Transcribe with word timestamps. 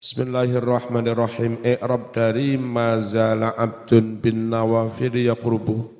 Bismillahirrahmanirrahim. 0.00 1.60
I'rab 1.60 2.16
dari 2.16 2.56
mazala 2.56 3.52
abdun 3.52 4.16
bin 4.16 4.48
nawafir 4.48 5.12
yaqrubu. 5.12 5.92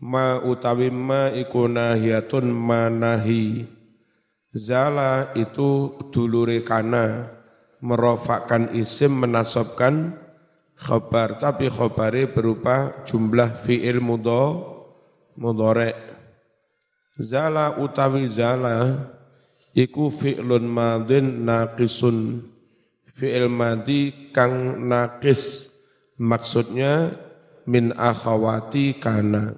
Ma 0.00 0.40
utawi 0.40 0.88
ma 0.88 1.28
iku 1.28 1.68
nahiyatun 1.68 2.48
manahi. 2.48 3.68
Zala 4.48 5.36
itu 5.36 5.92
dulure 6.08 6.64
kana 6.64 7.28
merofakkan 7.84 8.72
isim 8.80 9.12
menasobkan 9.12 10.16
khabar 10.80 11.36
tapi 11.36 11.68
khabare 11.68 12.32
berupa 12.32 13.04
jumlah 13.04 13.52
fi'il 13.60 14.00
mudho 14.00 14.72
mudhari. 15.36 15.92
Zala 17.20 17.76
utawi 17.76 18.24
zala 18.24 19.04
iku 19.76 20.08
fi'lun 20.12 20.68
madin 20.68 21.44
naqisun. 21.44 22.48
Fi'il 23.12 23.48
madi 23.48 24.32
kang 24.32 24.88
naqis. 24.88 25.68
Maksudnya 26.16 27.12
min 27.68 27.92
akhawati 27.92 28.96
kana. 28.96 29.52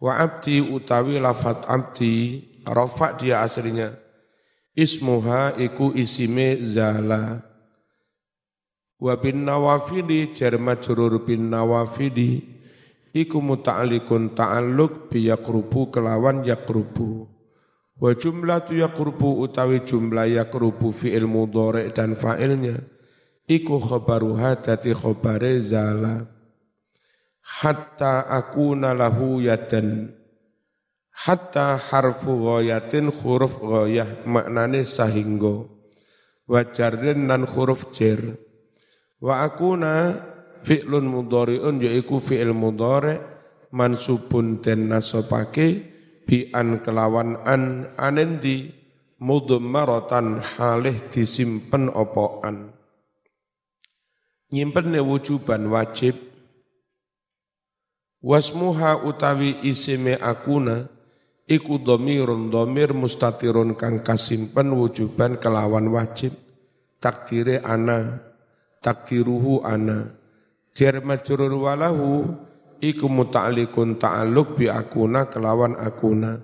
Wa 0.00 0.20
abdi 0.20 0.60
utawi 0.60 1.20
lafat 1.20 1.68
abdi 1.68 2.40
rafa 2.64 3.16
dia 3.20 3.44
aslinya. 3.44 3.92
Ismuha 4.74 5.54
iku 5.60 5.92
isime 5.94 6.64
zala. 6.64 7.44
Wa 8.98 9.14
bin 9.20 9.44
nawafidi 9.44 10.32
jar 10.32 10.56
majrur 10.56 11.22
bin 11.22 11.52
nawafidi 11.52 12.42
iku 13.14 13.38
muta'alliqun 13.38 14.32
ta'alluq 14.34 15.12
bi 15.12 15.30
yaqrubu 15.30 15.92
kelawan 15.92 16.42
yaqrubu 16.42 17.33
Wa 17.94 18.10
jumlah 18.14 18.66
tu 18.66 18.74
yakrubu 18.74 19.44
utawi 19.44 19.86
jumlah 19.86 20.26
yakrubu 20.26 20.90
fi'il 20.90 21.30
mudhari 21.30 21.94
dan 21.94 22.18
fa'ilnya 22.18 22.82
iku 23.46 23.78
khabaruha 23.78 24.58
dadi 24.58 24.90
khabare 24.90 25.62
zala. 25.62 26.26
Hatta 27.44 28.26
akuna 28.26 28.96
lahu 28.96 29.38
yadan. 29.38 30.10
Hatta 31.14 31.78
harfu 31.78 32.42
ghayatin 32.42 33.14
huruf 33.14 33.62
ghayah 33.62 34.26
maknane 34.26 34.82
sahingga. 34.82 35.70
Wa 36.50 36.66
jarrin 36.74 37.30
nan 37.30 37.46
huruf 37.46 37.94
jar 37.94 38.18
wa 39.24 39.40
akuna 39.40 40.20
fi'lun 40.60 41.08
mudhari'un 41.08 41.80
yaiku 41.80 42.20
fi'il 42.20 42.52
mudhari 42.52 43.16
mansubun 43.72 44.60
den 44.60 44.92
nasabake 44.92 45.93
bi 46.24 46.50
an 46.50 46.80
kelawan 46.80 47.40
an 47.44 47.92
anendi 48.00 48.72
mudmaratan 49.20 50.40
halih 50.40 50.96
disimpen 51.12 51.88
opoan 51.92 52.74
nyimpen 54.54 54.94
wujuban 55.02 55.66
wajib. 55.66 56.14
Wasmuha 58.24 59.04
utawi 59.04 59.66
isime 59.66 60.14
akuna 60.16 60.88
iku 61.44 61.76
domirun 61.82 62.48
domir 62.48 62.94
mustatirun 62.96 63.76
kang 63.76 64.00
kasimpen 64.06 64.70
wujuban 64.72 65.36
kelawan 65.42 65.90
wajib. 65.90 66.32
Takdire 67.02 67.60
ana 67.60 68.22
takdiruhu 68.80 69.60
ana. 69.66 70.14
Jar 70.72 71.04
majrur 71.04 71.52
walahu 71.52 72.32
iku 72.80 73.06
muta'alliqun 73.10 74.00
ta'alluq 74.00 74.58
bi 74.58 74.66
akuna 74.70 75.28
kelawan 75.28 75.78
akuna. 75.78 76.40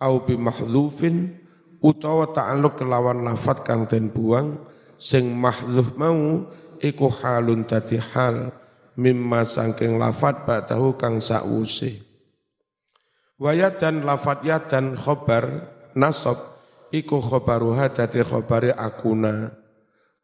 Au 0.00 0.22
bi 0.22 0.36
mahdzufin 0.36 1.32
utawa 1.80 2.30
ta'alluq 2.30 2.80
kelawan 2.80 3.24
lafat 3.24 3.64
kang 3.64 3.88
den 3.88 4.12
buang. 4.12 4.60
Sing 5.00 5.32
mahdzuf 5.34 5.96
mau 5.98 6.46
iku 6.80 7.08
halun 7.10 7.66
dadi 7.68 7.98
hal. 7.98 8.52
Mimma 8.94 9.42
sangking 9.42 9.98
lafat 9.98 10.46
ba'dahu 10.46 10.94
kang 10.94 11.18
sa'use 11.18 12.14
wayat 13.38 13.82
dan 13.82 14.06
lafat 14.06 14.46
dan 14.70 14.94
khobar 14.94 15.74
nasab 15.98 16.38
iku 16.94 17.18
khobaruha 17.18 17.90
dadi 17.90 18.22
khobare 18.22 18.70
akuna. 18.74 19.50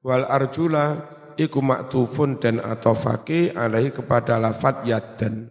Wal 0.01 0.25
arjula 0.25 0.97
iku 1.37 1.63
maktufun 1.63 2.41
dan 2.41 2.59
atofake 2.63 3.55
alaihi 3.55 3.95
kepada 3.95 4.41
lafat 4.41 4.87
yadan 4.87 5.51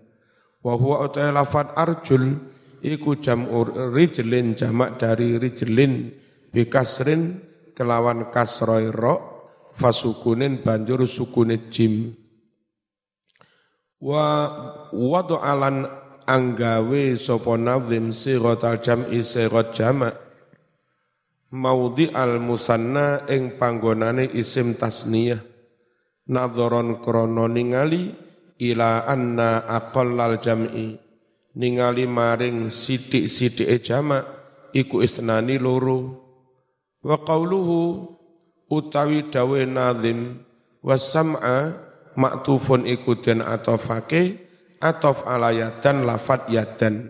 Wa 0.60 0.76
huwa 0.76 1.08
utai 1.08 1.32
lafat 1.32 1.72
arjul 1.72 2.36
iku 2.84 3.16
jam'ur 3.16 3.96
rijlin 3.96 4.60
jamak 4.60 5.00
dari 5.00 5.40
rijlin 5.40 6.12
bikasrin 6.52 7.40
kelawan 7.72 8.28
kasroi 8.28 8.92
ro 8.92 9.16
fasukunin 9.72 10.60
banjur 10.60 11.08
sukune 11.08 11.72
jim. 11.72 12.12
Wa 14.04 14.52
wadu 14.92 15.40
alan 15.40 15.88
anggawe 16.28 17.04
sopo 17.16 17.56
nazim 17.56 18.12
sirotal 18.12 18.84
jam'i 18.84 19.24
sirot 19.24 19.72
jamak 19.72 20.16
maudi 21.56 22.12
al 22.12 22.38
musanna 22.38 23.26
ing 23.32 23.56
panggonane 23.58 24.28
isim 24.38 24.76
tasniyah 24.78 25.49
nadzoron 26.30 27.02
krono 27.02 27.50
ningali 27.50 28.14
ila 28.62 29.10
anna 29.10 29.66
aqallal 29.66 30.38
jam'i. 30.38 30.96
Ningali 31.60 32.06
maring 32.06 32.70
sidik-sidike 32.70 33.82
jamak 33.82 34.24
iku 34.72 35.02
isnani 35.02 35.58
loro. 35.58 36.30
Wa 37.02 37.18
qauluhu 37.26 38.06
utawi 38.70 39.34
dawe 39.34 39.66
nazim 39.66 40.46
wasam'a 40.86 41.74
maktufun 42.14 42.86
iku 42.86 43.18
den 43.18 43.42
atofake 43.42 44.38
atof 44.78 45.26
ala 45.26 45.50
yadan 45.52 46.06
lafat 46.06 46.48
yadan. 46.54 47.10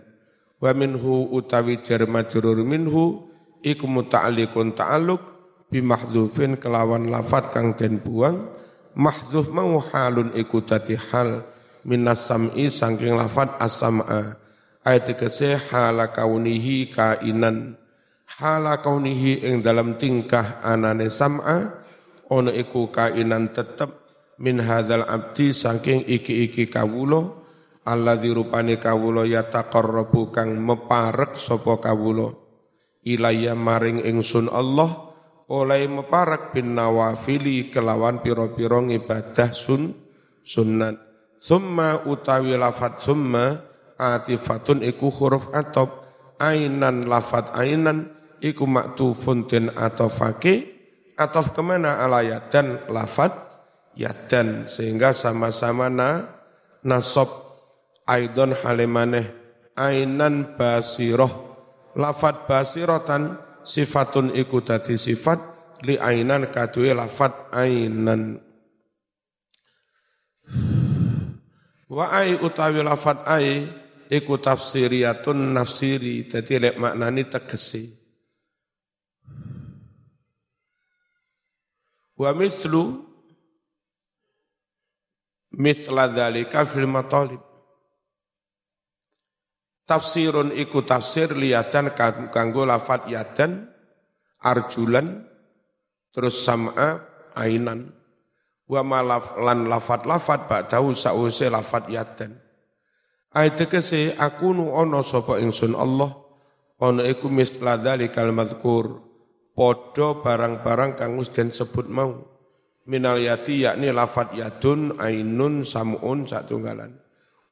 Wa 0.60 0.72
minhu 0.72 1.28
utawi 1.30 1.84
jar 1.84 2.08
majrur 2.08 2.64
minhu 2.64 3.28
iku 3.60 3.84
muta'alliqun 3.84 4.72
ta'alluq 4.72 5.22
bi 5.68 5.84
mahdhufin 5.84 6.56
kelawan 6.56 7.08
lafat 7.08 7.52
kang 7.52 7.76
den 7.76 8.00
buang 8.00 8.59
mahdzuf 8.96 9.50
mau 9.50 9.78
halun 9.78 10.34
iku 10.34 10.62
dadi 10.62 10.94
hal 10.98 11.44
minas 11.86 12.26
sam'i 12.26 12.70
saking 12.70 13.14
lafat 13.14 13.58
as-sam'a. 13.60 14.36
Ayat 14.80 15.12
kese 15.12 15.60
hala 15.70 16.08
kaunihi 16.08 16.88
kainan. 16.88 17.76
Hala 18.40 18.80
kaunihi 18.80 19.44
ing 19.44 19.60
dalam 19.60 20.00
tingkah 20.00 20.64
anane 20.64 21.12
sam'a 21.12 21.84
ono 22.30 22.54
iku 22.54 22.88
kainan 22.88 23.50
tetep 23.50 23.90
min 24.40 24.62
hadzal 24.62 25.04
abdi 25.04 25.52
saking 25.52 26.06
iki-iki 26.06 26.70
kawulo 26.70 27.44
alladzi 27.84 28.30
rupane 28.32 28.78
kawulo 28.78 29.26
yataqarrabu 29.26 30.30
kang 30.32 30.54
meparek 30.56 31.36
sapa 31.36 31.82
kawulo 31.82 32.40
ilayya 33.04 33.58
maring 33.58 34.06
ingsun 34.06 34.46
Allah 34.46 35.09
oleh 35.50 35.90
meparak 35.90 36.54
bin 36.54 36.78
nawafili 36.78 37.74
kelawan 37.74 38.22
piro-piro 38.22 38.86
ibadah 38.86 39.50
sun 39.50 39.90
sunnat. 40.46 40.94
Summa 41.40 42.06
utawi 42.06 42.54
lafat 42.54 43.02
summa 43.02 43.58
atifatun 43.98 44.86
iku 44.86 45.10
huruf 45.10 45.50
atop 45.50 46.06
ainan 46.38 47.10
lafat 47.10 47.50
ainan 47.58 48.14
iku 48.38 48.70
maktufun 48.70 49.50
den 49.50 49.74
atofake. 49.74 50.78
Atof 51.20 51.52
ke 51.52 51.60
mana? 51.60 52.00
Ala 52.00 52.24
yadan 52.24 52.88
lafat 52.88 53.34
yadan. 53.92 54.64
Sehingga 54.70 55.12
sama-sama 55.12 55.92
na 55.92 56.40
nasob. 56.80 57.28
Aidon 58.08 58.56
halimaneh 58.56 59.28
ainan 59.76 60.56
basiroh. 60.56 61.52
Lafat 61.94 62.48
basirotan 62.48 63.49
sifatun 63.70 64.34
iku 64.34 64.66
dadi 64.66 64.98
sifat 64.98 65.38
li 65.86 65.94
ainan 65.94 66.50
kaduwe 66.50 66.90
lafat 66.90 67.54
ainan. 67.54 68.42
Wa 71.86 72.06
ai 72.10 72.34
utawi 72.34 72.82
lafat 72.82 73.22
ai 73.26 73.66
iku 74.10 74.34
tafsiriyatun 74.42 75.54
nafsiri 75.54 76.26
dadi 76.26 76.54
lek 76.58 76.74
maknani 76.82 77.22
tegese. 77.30 77.82
Wa 82.20 82.34
mislu 82.36 83.06
misla 85.56 86.04
dzalika 86.10 86.68
fil 86.68 86.86
matalib 86.86 87.49
Tafsirun 89.90 90.54
iku 90.54 90.86
tafsir 90.86 91.34
liyatan 91.34 91.90
kanggo 92.30 92.62
lafat 92.62 93.10
yadan, 93.10 93.66
arjulan, 94.38 95.26
terus 96.14 96.46
sam'a, 96.46 97.02
ainan. 97.34 97.90
Wa 98.70 98.86
malaf 98.86 99.34
lan 99.34 99.66
lafat 99.66 100.06
lafat 100.06 100.46
ba'dahu 100.46 100.94
sa'use 100.94 101.50
lafat 101.50 101.90
yadan. 101.90 102.38
Ayat 103.34 103.66
kese 103.66 104.14
aku 104.14 104.54
nu 104.54 104.70
ono 104.70 105.02
sapa 105.02 105.42
ingsun 105.42 105.74
Allah 105.74 106.10
ono 106.78 107.02
iku 107.02 107.30
misla 107.30 107.78
dzalikal 107.78 108.30
madhkur 108.34 109.10
podo 109.54 110.18
barang-barang 110.18 110.98
kang 110.98 111.14
wis 111.14 111.30
den 111.30 111.54
sebut 111.54 111.86
mau 111.86 112.26
minal 112.90 113.22
yati 113.22 113.66
yakni 113.66 113.94
lafat 113.94 114.34
yadun 114.34 114.98
ainun 114.98 115.62
samun 115.62 116.26
satunggalan 116.26 116.98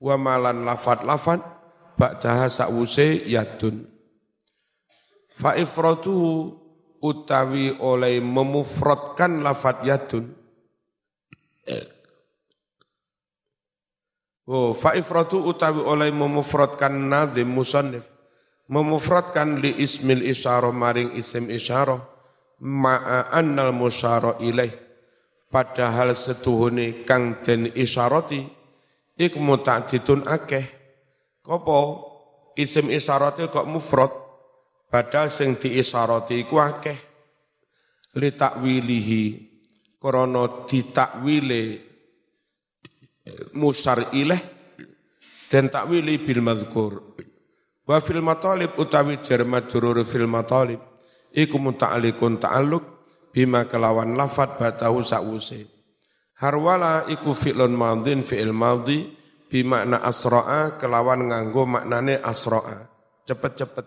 wa 0.02 0.14
malan 0.18 0.66
lafat-lafat 0.66 1.57
ba'daha 1.98 2.46
sakwuse 2.46 3.26
yadun. 3.26 3.82
Fa 5.26 5.58
ifratuhu 5.58 6.54
utawi 7.02 7.74
oleh 7.82 8.22
memufradkan 8.22 9.42
lafat 9.42 9.82
yadun. 9.82 10.30
Oh, 14.48 14.72
fa 14.72 14.96
ifratu 14.96 15.44
utawi 15.44 15.82
oleh 15.84 16.08
memufradkan 16.08 16.94
nazim 16.94 17.52
musannif. 17.52 18.08
Memufradkan 18.68 19.60
li 19.60 19.80
ismil 19.80 20.24
isyarah 20.24 20.72
maring 20.72 21.16
isim 21.16 21.52
isyarah 21.52 22.00
ma'a 22.64 23.28
annal 23.32 23.76
musyara 23.76 24.40
ilaih. 24.40 24.72
Padahal 25.48 26.12
setuhune 26.12 27.04
kang 27.08 27.40
den 27.40 27.72
isyarati 27.72 28.44
iku 29.16 29.40
muta'didun 29.40 30.28
akeh 30.28 30.77
kopo 31.48 31.78
isim 32.60 32.92
isyarati 32.92 33.48
kok 33.48 33.64
mufrad 33.64 34.12
padahal 34.92 35.32
sing 35.32 35.56
diisyarati 35.56 36.44
iku 36.44 36.60
akeh 36.60 36.98
li 38.20 38.36
takwilihi 38.36 39.22
krana 39.96 40.68
ditakwile 40.68 41.62
musar 43.56 44.12
ileh 44.12 44.40
dan 45.48 45.72
takwili 45.72 46.20
bil 46.20 46.44
madhkur. 46.44 46.92
Wa 47.88 48.04
fil 48.04 48.20
matalib 48.20 48.76
utawi 48.76 49.16
jar 49.24 49.48
majrur 49.48 50.04
fil 50.04 50.28
matalib 50.28 50.80
iku 51.32 51.56
muta'alliqun 51.56 52.36
ta'alluq 52.36 52.84
bima 53.32 53.64
kelawan 53.64 54.12
lafat 54.12 54.60
batahu 54.60 55.00
sa'wuse. 55.00 55.64
Harwala 56.36 57.08
iku 57.08 57.32
fi'lun 57.32 57.72
madhin 57.72 58.20
fi'il 58.20 58.52
madhi 58.52 59.17
bimakna 59.48 60.04
asra'a 60.04 60.76
kelawan 60.76 61.28
nganggo 61.32 61.64
maknane 61.64 62.20
asra'a. 62.20 62.88
Cepet-cepet. 63.28 63.86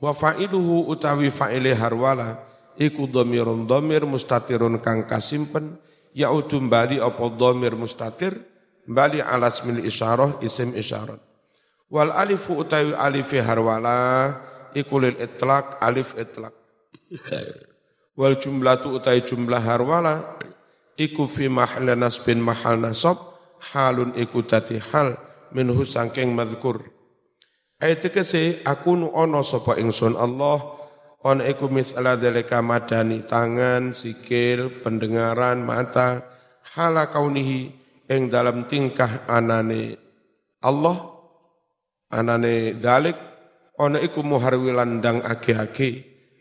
Wa 0.00 0.12
fa'iluhu 0.12 0.88
utawi 0.92 1.32
fa'ile 1.32 1.72
harwala 1.76 2.40
iku 2.76 3.08
dhamirun 3.08 3.64
dhamir 3.64 4.04
mustatirun 4.04 4.80
kang 4.84 5.08
kasimpen 5.08 5.80
yaudu 6.12 6.60
bali 6.68 7.00
apa 7.00 7.24
dhamir 7.32 7.76
mustatir 7.76 8.36
bali 8.84 9.20
ala 9.20 9.48
ismil 9.48 9.82
isyarah 9.84 10.40
isim 10.44 10.72
isyarat 10.76 11.20
wal 11.90 12.12
alifu 12.12 12.56
utawi 12.56 12.92
alif 12.96 13.32
harwala 13.36 14.32
iku 14.76 15.00
lil 15.02 15.16
itlaq 15.16 15.80
alif 15.80 16.14
itlaq 16.14 16.54
wal 18.20 18.36
jumlatu 18.36 18.96
utawi 18.96 19.24
jumlah 19.24 19.60
harwala 19.60 20.36
iku 20.96 21.28
fi 21.28 21.48
mahal 21.48 21.92
nasbin 21.96 22.40
mahal 22.40 22.80
nasab 22.80 23.35
halun 23.60 24.16
iku 24.16 24.44
dadi 24.44 24.80
hal 24.80 25.16
minhu 25.52 25.82
sangking 25.86 26.32
madhkur 26.32 26.84
ayat 27.80 28.08
kese 28.08 28.64
aku 28.64 28.96
nu 28.96 29.08
ono 29.12 29.40
sapa 29.44 29.76
ingsun 29.76 30.16
Allah 30.16 30.76
on 31.26 31.42
iku 31.42 31.66
misala 31.66 32.14
dalika 32.14 32.62
madani 32.62 33.26
tangan, 33.26 33.90
sikil, 33.90 34.78
pendengaran, 34.78 35.58
mata, 35.58 36.22
hala 36.78 37.10
kaunihi 37.10 37.74
ing 38.06 38.30
dalam 38.30 38.70
tingkah 38.70 39.26
anane 39.26 39.98
Allah, 40.62 40.96
anane 42.14 42.78
dalik, 42.78 43.18
on 43.82 43.98
iku 43.98 44.22
muharwilan 44.22 45.02
dang 45.02 45.18
ake-ake, 45.26 45.90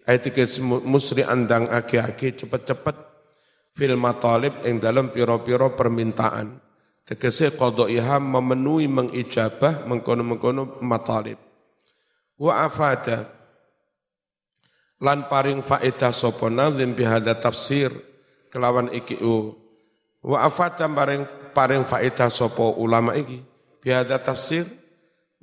ayat 0.05 0.29
musri 0.61 1.25
andang 1.25 1.65
ake-ake 1.65 2.37
cepet-cepet, 2.37 2.97
fil 3.73 3.97
matalib 3.97 4.61
ing 4.69 4.77
dalam 4.77 5.09
piro-piro 5.09 5.73
permintaan. 5.73 6.61
Tegese 7.05 7.53
qadaiha 7.53 8.17
memenuhi 8.17 8.89
mengijabah 8.89 9.85
mengkono-mengkono 9.85 10.81
matalib. 10.81 11.37
Wa 12.41 12.65
afada. 12.65 13.29
Lan 14.97 15.29
paring 15.29 15.61
faedah 15.61 16.09
sapa 16.09 16.49
nazim 16.49 16.97
bihada 16.97 17.37
tafsir 17.37 17.93
kelawan 18.49 18.89
iki 18.89 19.19
wa 20.23 20.37
afata 20.41 20.87
paring 20.89 21.51
paring 21.53 21.83
faedah 21.85 22.31
sapa 22.31 22.73
ulama 22.79 23.13
iki 23.13 23.43
bihada 23.83 24.17
tafsir 24.23 24.65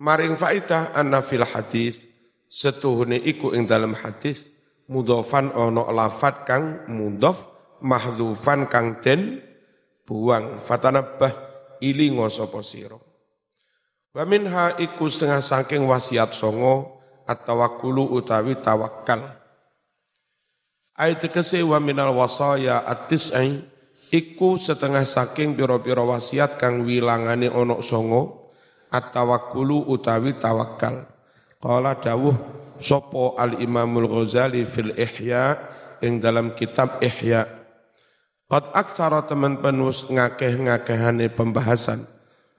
maring 0.00 0.35
faedah 0.35 0.91
anna 0.97 1.23
fil 1.23 1.47
hadis. 1.47 2.11
Setuhune 2.53 3.17
iku 3.17 3.55
ing 3.55 3.64
dalam 3.64 3.94
hadis 3.97 4.50
mudhofan 4.91 5.55
ono 5.55 5.88
lafat 5.88 6.44
kang 6.44 6.85
mudhof 6.91 7.47
mahdzufan 7.81 8.67
kang 8.67 8.99
den 8.99 9.41
buang. 10.05 10.59
Fatanabbah 10.59 11.51
ilingo 11.82 12.31
sapa 12.31 12.62
sira 12.62 12.96
wa 14.14 14.25
minha 14.25 14.79
iku 14.79 15.11
setengah 15.11 15.43
saking 15.43 15.82
wasiat 15.90 16.31
songo 16.31 17.02
at-tawakkulu 17.26 18.14
utawi 18.14 18.62
tawakal 18.62 19.43
Ayat 20.93 21.25
tegese 21.25 21.64
wa 21.64 21.81
minal 21.81 22.12
wasaya 22.12 22.84
at-tis'i 22.84 23.64
iku 24.12 24.61
setengah 24.61 25.08
saking 25.08 25.56
pira-pira 25.56 26.05
wasiat 26.05 26.61
kang 26.61 26.84
wilangane 26.84 27.49
onok 27.49 27.81
songo 27.81 28.52
at-tawakkulu 28.93 29.88
utawi 29.88 30.37
tawakal. 30.37 31.08
Qala 31.56 31.96
dawuh 31.96 32.37
sopo 32.76 33.40
al-Imamul 33.40 34.05
Ghazali 34.05 34.69
fil 34.69 34.93
Ihya 34.93 35.56
ing 36.05 36.20
dalam 36.20 36.52
kitab 36.52 37.00
Ihya. 37.00 37.62
Qad 38.52 38.69
aksara 38.76 39.25
teman 39.25 39.64
penus 39.64 40.04
ngakeh-ngakehane 40.12 41.32
pembahasan 41.32 42.04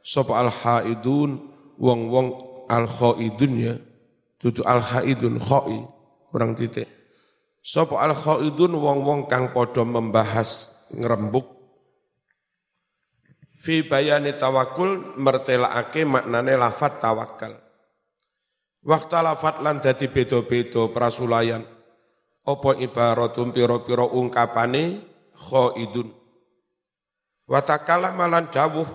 sopo 0.01 0.33
al-haidun 0.33 1.37
wong-wong 1.77 2.33
al-khaidun 2.65 3.53
ya. 3.61 3.75
Tutu 4.41 4.65
al-haidun 4.65 5.37
khoi 5.37 5.85
kurang 6.33 6.57
titik 6.57 6.89
Sopo 7.63 7.95
al 7.95 8.11
khaidun 8.11 8.75
wong-wong 8.75 9.31
kang 9.31 9.55
podo 9.55 9.87
membahas 9.87 10.75
ngrembuk 10.91 11.47
fi 13.55 13.87
bayani 13.87 14.35
tawakul 14.35 15.15
mertelaake 15.15 16.03
maknane 16.03 16.59
lafat 16.59 16.99
tawakal. 16.99 17.55
Waktu 18.83 19.15
lafat 19.23 19.63
lan 19.63 19.79
dadi 19.79 20.11
beda-beda 20.11 20.91
prasulayan. 20.91 21.63
Apa 22.43 22.75
ibaratum 22.75 23.55
pira-pira 23.55 24.03
ungkapane 24.03 25.12
khaidun. 25.43 26.09
Watakala 27.43 28.15
malan 28.15 28.47
dawuh 28.47 28.87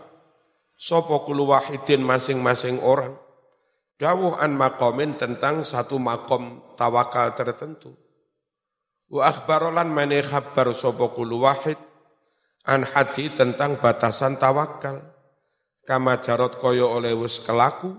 sapa 0.73 1.21
kulu 1.29 1.53
wahidin 1.53 2.01
masing-masing 2.01 2.81
orang. 2.81 3.13
Dawuh 4.01 4.41
an 4.41 4.57
makomin 4.57 5.19
tentang 5.19 5.67
satu 5.67 5.99
makom 5.99 6.63
tawakal 6.79 7.35
tertentu 7.35 7.99
Wa 9.09 9.33
akhbarolan 9.33 9.89
mane 9.89 10.21
khabar 10.21 10.71
sapa 10.77 11.11
kulu 11.17 11.43
wahid 11.43 11.81
an 12.69 12.85
hati 12.85 13.33
tentang 13.33 13.81
batasan 13.81 14.37
tawakal. 14.37 15.01
Kama 15.89 16.21
jarot 16.21 16.61
koyo 16.61 16.93
oleh 16.93 17.17
wis 17.17 17.41
kelaku 17.41 17.97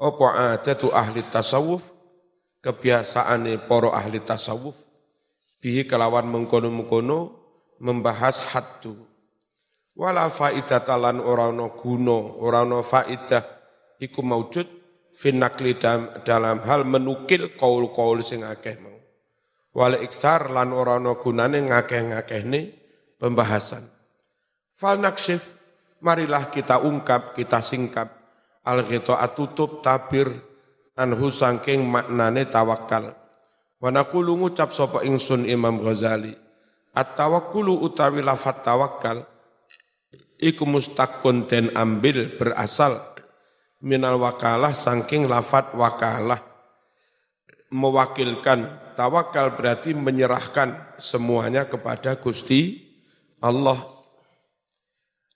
apa 0.00 0.58
tu 0.74 0.90
ahli 0.90 1.22
tasawuf 1.30 1.94
kebiasaane 2.58 3.54
poro 3.70 3.94
ahli 3.94 4.18
tasawuf 4.18 4.82
bihi 5.62 5.86
kelawan 5.86 6.26
mengkono-mengkono 6.26 7.39
membahas 7.80 8.44
haddu. 8.52 8.94
Wala 9.96 10.30
faidah 10.30 10.84
talan 10.86 11.18
orano 11.18 11.74
guno 11.74 12.38
orano 12.40 12.84
faidah 12.84 13.42
iku 13.98 14.22
maujud 14.22 14.68
finakli 15.10 15.76
dalam 16.22 16.62
hal 16.62 16.86
menukil 16.86 17.58
kaul-kaul 17.58 18.22
sing 18.22 18.46
akeh 18.46 18.90
wal 19.74 19.94
iksar 19.98 20.50
lan 20.50 20.74
ora 20.74 20.98
ana 20.98 21.14
gunane 21.18 21.62
ngakeh-ngakehne 21.66 22.60
pembahasan. 23.18 23.86
Fal 24.74 24.98
naksif 24.98 25.52
marilah 26.02 26.48
kita 26.50 26.80
ungkap, 26.82 27.36
kita 27.36 27.60
singkap. 27.60 28.08
Al 28.60 28.84
tutup 29.32 29.80
tabir 29.80 30.28
anhu 30.96 31.32
sangking 31.32 31.84
maknane 31.84 32.48
tawakal. 32.48 33.16
Wa 33.80 33.88
naqulu 33.88 34.36
ngucap 34.36 34.76
sapa 34.76 35.00
ingsun 35.00 35.48
Imam 35.48 35.80
Ghazali, 35.80 36.36
at-tawakkulu 36.96 37.82
utawi 37.82 38.20
lafat 38.24 38.66
tawakal 38.66 39.26
iku 40.40 40.64
mustaqun 40.66 41.46
den 41.46 41.70
ambil 41.76 42.34
berasal 42.34 43.02
minal 43.84 44.20
wakalah 44.20 44.76
sangking 44.76 45.28
lafat 45.28 45.72
wakalah 45.76 46.50
mewakilkan 47.70 48.92
tawakal 48.98 49.54
berarti 49.54 49.94
menyerahkan 49.94 50.98
semuanya 50.98 51.70
kepada 51.70 52.18
Gusti 52.18 52.90
Allah. 53.40 53.80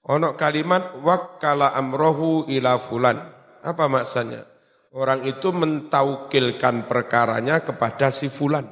Ono 0.04 0.36
kalimat 0.36 1.00
wakala 1.00 1.72
amrohu 1.72 2.44
ila 2.52 2.76
fulan. 2.76 3.16
Apa 3.64 3.88
maksudnya? 3.88 4.44
Orang 4.92 5.24
itu 5.24 5.48
mentaukilkan 5.48 6.84
perkaranya 6.84 7.64
kepada 7.64 8.12
si 8.12 8.28
fulan. 8.28 8.68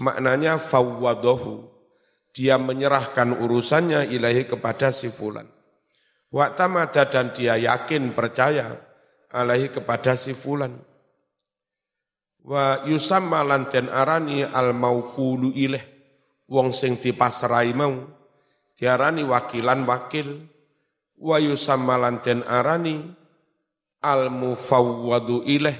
Maknanya 0.00 0.56
fawwadahu. 0.56 1.75
Dia 2.36 2.60
menyerahkan 2.60 3.32
urusannya 3.32 4.12
ilahi 4.12 4.44
kepada 4.44 4.92
si 4.92 5.08
fulan. 5.08 5.48
Waktamada 6.28 7.08
dan 7.08 7.32
dia 7.32 7.56
yakin 7.56 8.12
percaya 8.12 8.76
alaihi 9.32 9.72
kepada 9.72 10.12
si 10.20 10.36
fulan. 10.36 10.76
Wa 12.44 12.84
yusamma 12.84 13.40
lanten 13.40 13.88
arani 13.88 14.44
al 14.44 14.76
maukulu 14.76 15.56
ileh 15.56 15.96
wong 16.46 16.70
sing 16.76 17.00
dipasrai 17.00 17.72
mau 17.72 18.04
diarani 18.76 19.26
wakilan 19.26 19.82
wakil 19.88 20.46
wa 21.18 21.36
yusamma 21.40 21.96
lanten 21.98 22.44
arani 22.46 23.02
al 24.04 24.30
mufawwadu 24.30 25.42
ileh 25.42 25.74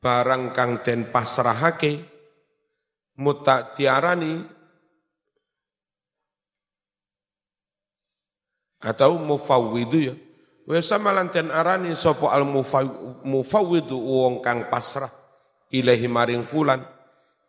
barang 0.00 0.54
kang 0.56 0.80
den 0.80 1.10
pasrahake 1.10 2.00
mutak 3.20 3.76
tiarani 3.76 4.53
atau 8.84 9.16
mufawwidu 9.16 9.98
ya. 9.98 10.14
Wa 10.68 10.80
sama 10.84 11.12
lanten 11.12 11.48
arani 11.48 11.96
sapa 11.96 12.28
al 12.28 12.44
mufawwidu 13.24 13.96
wong 13.96 14.44
kang 14.44 14.68
pasrah 14.68 15.08
ilahi 15.72 16.06
maring 16.06 16.44
fulan. 16.44 16.84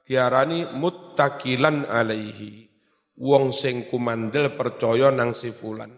Tiarani 0.06 0.70
muttakilan 0.72 1.90
alaihi. 1.92 2.72
Wong 3.16 3.52
sing 3.56 3.88
kumandel 3.90 4.54
percaya 4.56 5.10
nang 5.12 5.36
si 5.36 5.52
fulan. 5.52 5.92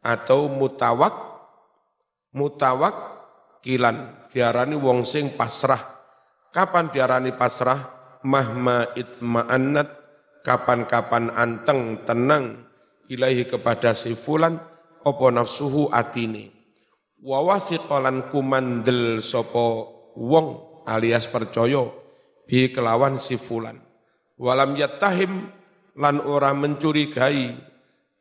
Atau 0.00 0.48
mutawak 0.48 1.14
mutawak 2.32 2.96
kilan. 3.60 4.28
Tiarani 4.30 4.76
wong 4.78 5.02
sing 5.02 5.34
pasrah. 5.34 5.80
Kapan 6.54 6.88
tiarani 6.92 7.34
pasrah? 7.34 7.96
Mahma 8.22 8.94
itma'annat. 8.94 9.88
Kapan-kapan 10.38 11.34
anteng 11.34 12.06
tenang 12.06 12.68
ilahi 13.10 13.44
kepada 13.48 13.92
si 13.92 14.14
fulan 14.14 14.56
opo 15.08 15.32
nafsuhu 15.32 15.88
atini 15.88 16.52
wa 17.24 17.40
wathiqalan 17.42 18.28
kumandel 18.30 19.18
sopo 19.24 19.66
wong 20.14 20.82
alias 20.86 21.26
percaya 21.26 21.84
bi 22.48 22.72
kelawan 22.72 23.20
si 23.20 23.36
fulan. 23.36 23.76
Walam 24.38 24.78
yattahim 24.78 25.50
lan 25.98 26.22
ora 26.22 26.54
mencurigai 26.54 27.52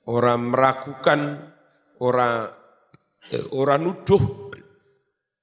ora 0.09 0.33
meragukan 0.33 1.21
ora 2.01 2.49
eh, 3.29 3.45
ora 3.53 3.77
nuduh 3.77 4.49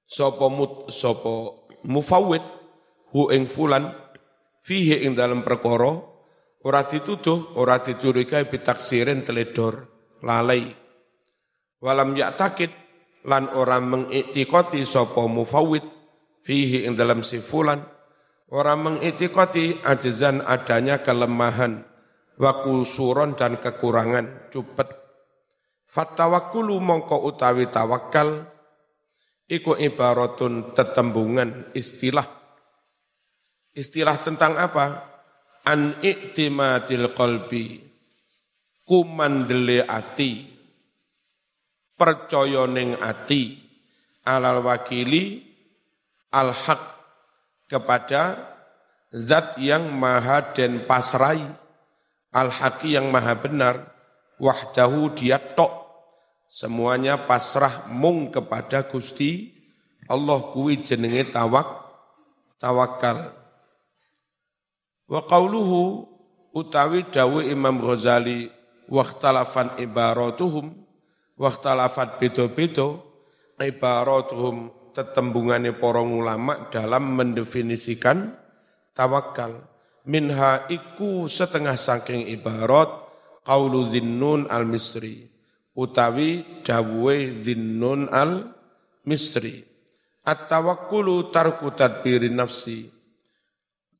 sapa 0.03 0.45
mut 0.51 0.91
sapa 0.91 1.63
mufawwid 1.87 2.43
hu 3.15 3.31
ing 3.31 3.47
fulan 3.47 3.87
fihi 4.59 5.07
ing 5.07 5.15
dalam 5.15 5.47
perkara 5.47 5.95
ora 6.67 6.81
dituduh 6.83 7.55
ora 7.55 7.79
dicurigai 7.79 8.51
bitaksirin 8.51 9.23
teledor 9.23 9.87
lalai 10.25 10.84
walam 11.85 12.17
takit 12.33 12.73
lan 13.29 13.53
ora 13.53 13.77
mengiktikoti 13.77 14.81
sapa 14.81 15.29
mufawwid 15.29 15.85
fihi 16.41 16.89
ing 16.89 16.97
dalam 16.97 17.21
sifulan 17.21 17.85
ora 18.49 18.73
mengiktikoti 18.73 19.85
ajizan 19.85 20.41
adanya 20.41 21.05
kelemahan 21.05 21.85
wakusuron 22.41 23.37
dan 23.37 23.61
kekurangan 23.61 24.49
cupet 24.49 24.89
Fatawakulu 25.85 26.81
mongko 26.81 27.23
utawi 27.23 27.71
tawakal 27.71 28.49
iku 29.47 29.79
ibaratun 29.79 30.75
tetembungan 30.75 31.71
istilah 31.71 32.35
Istilah 33.75 34.15
tentang 34.23 34.55
apa? 34.55 35.03
An 35.67 35.99
iktimatil 35.99 37.11
qalbi. 37.11 37.83
Kumandele 38.87 39.83
ati. 39.83 40.54
Percaya 41.95 42.67
ning 42.67 42.99
ati. 42.99 43.59
Alal 44.27 44.61
wakili 44.61 45.43
al 46.31 46.51
haq 46.51 46.83
kepada 47.71 48.55
zat 49.11 49.55
yang 49.57 49.89
maha 49.95 50.51
dan 50.53 50.83
pasrai. 50.83 51.41
Al 52.35 52.51
haqi 52.51 52.99
yang 52.99 53.09
maha 53.09 53.33
benar. 53.39 53.75
Wahdahu 54.37 55.15
dia 55.15 55.39
tok. 55.39 55.71
Semuanya 56.45 57.25
pasrah 57.25 57.87
mung 57.89 58.29
kepada 58.29 58.85
Gusti 58.85 59.55
Allah 60.05 60.53
kuwi 60.53 60.85
jenenge 60.85 61.33
tawak 61.33 61.65
tawakal. 62.61 63.33
Wa 65.09 65.25
qauluhu 65.25 66.05
utawi 66.53 67.09
dawe 67.09 67.41
Imam 67.41 67.81
Ghazali 67.81 68.53
waqtalafan 68.85 69.81
ibaratuhum 69.81 70.84
waqtalafat 71.35 72.19
beda-beda 72.19 72.99
ibaratuhum 73.59 74.71
tetembungane 74.95 75.75
para 75.75 76.03
ulama 76.03 76.71
dalam 76.71 77.15
mendefinisikan 77.15 78.35
tawakal 78.95 79.63
minha 80.07 80.67
iku 80.71 81.27
setengah 81.27 81.75
saking 81.75 82.31
ibarat 82.31 82.87
qaulu 83.43 83.91
dhinnun 83.91 84.47
al-misri 84.47 85.35
utawi 85.75 86.63
dawuhe 86.63 87.35
dhinnun 87.43 88.07
al-misri. 88.09 89.67
At-tawakkulu 90.25 91.29
tarku 91.29 91.69
tadbiri 91.75 92.33
nafsi. 92.33 92.89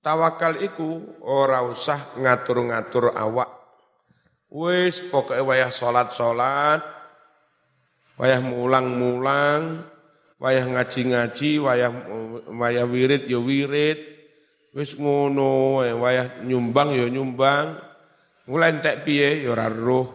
Tawakal 0.01 0.63
iku 0.65 1.21
ora 1.21 1.61
usah 1.61 2.17
ngatur-ngatur 2.17 3.13
awak. 3.13 3.51
Wis 4.49 5.05
pokoknya 5.05 5.45
wayah 5.45 5.69
salat-salat, 5.69 6.81
wayah 8.15 8.41
mulang-mulang, 8.43 9.83
wayah 10.39 10.65
ngaji-ngaji, 10.67 11.59
wayah 11.59 11.91
wayah 12.51 12.85
wirid 12.87 13.27
ya 13.27 13.39
wirid, 13.39 13.99
wis 14.75 14.95
ngono, 14.99 15.83
wayah 15.83 16.43
nyumbang 16.43 16.95
ya 16.95 17.07
nyumbang. 17.07 17.79
Mulai 18.45 18.77
entek 18.77 19.01
piye 19.07 19.41
ya 19.41 19.57
ora 19.57 19.65
roh. 19.71 20.07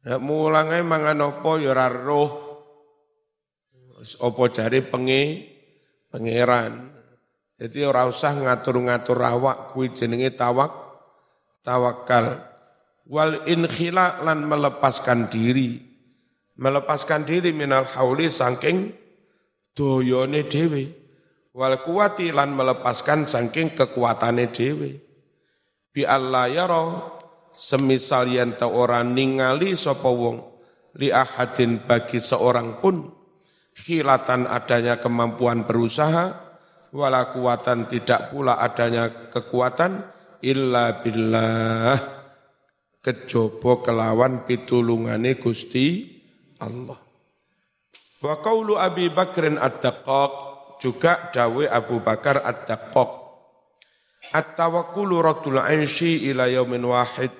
Ya 0.00 0.16
mulang 0.16 0.72
ae 0.72 0.80
mangan 0.80 1.20
apa 1.20 1.50
ya 1.60 1.76
ora 1.76 1.92
roh. 1.92 2.30
Apa 3.98 4.42
jare 4.48 4.80
penge 4.86 5.22
pangeran. 6.08 6.96
Jadi 7.58 7.82
ora 7.82 8.06
usah 8.06 8.32
ngatur-ngatur 8.38 9.18
awak 9.18 9.74
kuwi 9.74 9.92
jenenge 9.92 10.32
tawak 10.32 10.70
tawakal. 11.60 12.40
Wal 13.04 13.44
inkhila 13.44 14.22
lan 14.24 14.46
melepaskan 14.48 15.28
diri. 15.28 15.87
Melepaskan 16.58 17.22
diri 17.22 17.54
minal 17.54 17.86
hauli 17.86 18.26
saking 18.26 18.90
doyone 19.78 20.42
dhewe. 20.50 20.90
Wal 21.54 21.78
kuwati 21.82 22.34
lan 22.34 22.54
melepaskan 22.54 23.30
saking 23.30 23.78
kekuatane 23.78 24.50
dhewe. 24.50 24.98
Bi 25.94 26.02
Allah 26.02 26.50
yara 26.50 26.82
semisal 27.54 28.30
yen 28.30 28.54
ta 28.58 28.66
ora 28.66 29.02
ningali 29.02 29.78
sapa 29.78 30.10
wong 30.10 30.38
li 30.98 31.14
ahadin 31.14 31.82
bagi 31.82 32.18
seorang 32.18 32.78
pun 32.82 33.06
khilatan 33.78 34.46
adanya 34.50 34.98
kemampuan 34.98 35.62
berusaha 35.62 36.34
wala 36.90 37.30
kuatan 37.30 37.86
tidak 37.86 38.34
pula 38.34 38.58
adanya 38.58 39.30
kekuatan 39.30 40.02
illa 40.42 41.02
billah 41.02 41.98
kejobo 43.02 43.82
kelawan 43.82 44.42
pitulungane 44.46 45.38
Gusti 45.38 46.17
Allah. 46.58 46.98
Wa 48.18 48.34
qaulu 48.42 48.74
Abi 48.74 49.10
Bakrin 49.14 49.58
Ad-Daqqaq 49.58 50.32
juga 50.82 51.30
dawe 51.30 51.64
Abu 51.70 52.02
Bakar 52.02 52.42
Ad-Daqqaq. 52.42 53.10
At-tawakkulu 54.34 55.22
radul 55.22 55.62
ainshi 55.62 56.26
ila 56.28 56.50
yaumin 56.50 56.82
wahid 56.82 57.30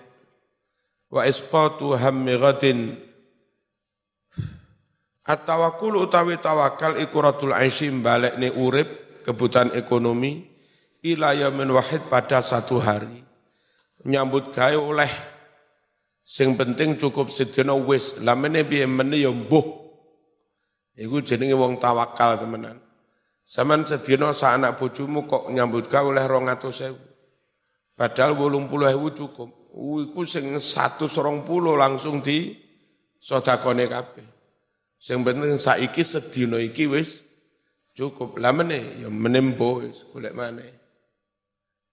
wa 1.10 1.26
isqatu 1.26 1.98
hammi 1.98 2.38
ghadin. 2.38 2.80
At-tawakkulu 5.28 6.08
utawi 6.08 6.40
tawakal 6.40 6.96
iku 6.96 7.20
radul 7.20 7.52
ainshi 7.52 7.90
balekne 7.92 8.48
urip 8.54 9.20
kebutuhan 9.26 9.76
ekonomi 9.76 10.48
ila 11.04 11.36
yamin 11.36 11.68
wahid 11.74 12.06
pada 12.08 12.40
satu 12.40 12.80
hari. 12.80 13.20
Nyambut 14.08 14.54
gawe 14.54 14.78
oleh 14.78 15.10
sing 16.28 16.60
penting 16.60 17.00
cukup 17.00 17.32
sedina 17.32 17.72
wis 17.72 18.20
lamene 18.20 18.60
piye 18.68 18.84
mene 18.84 19.16
ya 19.16 19.32
mbuh. 19.32 19.64
Iku 21.00 21.24
jenenge 21.24 21.56
wong 21.56 21.80
tawakal 21.80 22.36
temenan. 22.36 22.76
Saman 23.48 23.88
sedina 23.88 24.36
sa 24.36 24.52
anak 24.52 24.76
bojomu 24.76 25.24
kok 25.24 25.48
nyambut 25.48 25.88
gawe 25.88 26.04
oleh 26.04 26.20
200.000. 26.28 27.96
Padahal 27.96 28.36
80.000 28.36 29.16
cukup. 29.16 29.48
Iku 29.72 30.20
sing 30.28 30.52
120 30.60 31.48
langsung 31.80 32.20
di 32.20 32.52
sodakone 33.16 33.88
kabeh. 33.88 34.26
Sing 35.00 35.24
penting 35.24 35.56
saiki 35.56 36.04
sedina 36.04 36.60
iki 36.60 36.84
wis 36.90 37.24
cukup 37.96 38.36
lah 38.36 38.52
meneh 38.52 39.00
ya 39.02 39.08
menempo 39.10 39.82
golek 40.14 40.34
maneh 40.34 40.70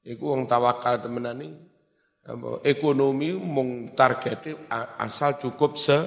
Iku 0.06 0.38
wong 0.38 0.46
tawakal 0.46 1.02
temenani 1.02 1.54
ekonomi 2.66 3.38
mung 3.38 3.94
targete 3.94 4.58
asal 4.98 5.38
cukup 5.38 5.78
se 5.78 6.00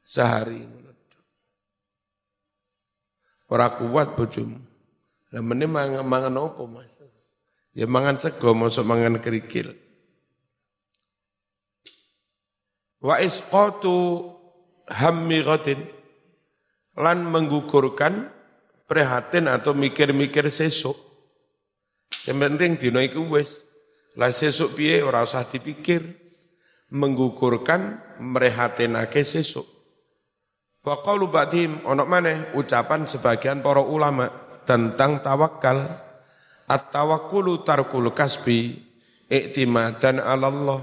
sehari. 0.00 0.64
Ora 3.52 3.68
kuat 3.76 4.16
bojomu. 4.16 4.56
Lah 5.34 5.42
meneh 5.42 5.68
mangan, 5.68 6.06
mangan 6.06 6.34
opo 6.40 6.64
Mas? 6.64 6.96
Ya 7.74 7.90
mangan 7.90 8.16
sego 8.16 8.54
masuk 8.54 8.86
mangan 8.86 9.18
kerikil. 9.18 9.74
Wa 13.02 13.20
isqatu 13.20 14.30
hammiratin 14.88 15.84
lan 16.94 17.26
menggugurkan 17.26 18.30
prihatin 18.86 19.50
atau 19.50 19.74
mikir-mikir 19.74 20.46
sesuk. 20.48 20.96
Yang 22.24 22.38
penting 22.40 22.70
dino 22.78 23.02
iku 23.02 23.26
wis. 23.26 23.63
Lah 24.14 24.30
sesuk 24.30 24.78
piye 24.78 25.02
ora 25.02 25.26
usah 25.26 25.46
dipikir. 25.46 26.22
Menggugurkan 26.94 27.98
merehatinake 28.22 29.26
sesuk. 29.26 29.66
Wa 30.84 31.02
qalu 31.02 31.26
ba'dihim 31.32 31.82
ono 31.88 32.06
maneh 32.06 32.54
ucapan 32.54 33.08
sebagian 33.08 33.64
para 33.64 33.82
ulama 33.82 34.30
tentang 34.62 35.18
tawakal. 35.18 35.90
At-tawakkulu 36.64 37.60
tarkul 37.60 38.14
kasbi 38.16 38.78
iktimadan 39.28 40.22
'ala 40.22 40.48
Allah. 40.48 40.80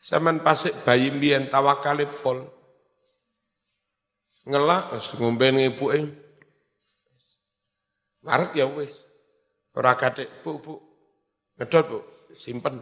Saman 0.00 0.40
pasik 0.40 0.86
bayi 0.86 1.12
mbiyen 1.12 1.52
tawakale 1.52 2.08
pol. 2.22 2.48
Ngelak 4.48 4.96
ngombe 5.20 5.52
ibuke. 5.52 6.00
Warek 8.24 8.56
ya 8.56 8.64
wis. 8.72 9.04
Ora 9.76 9.92
katik, 9.94 10.40
Bu, 10.40 10.58
Bu. 10.64 10.87
Ngedot, 11.58 11.84
Bu, 11.90 11.98
simpen. 12.32 12.78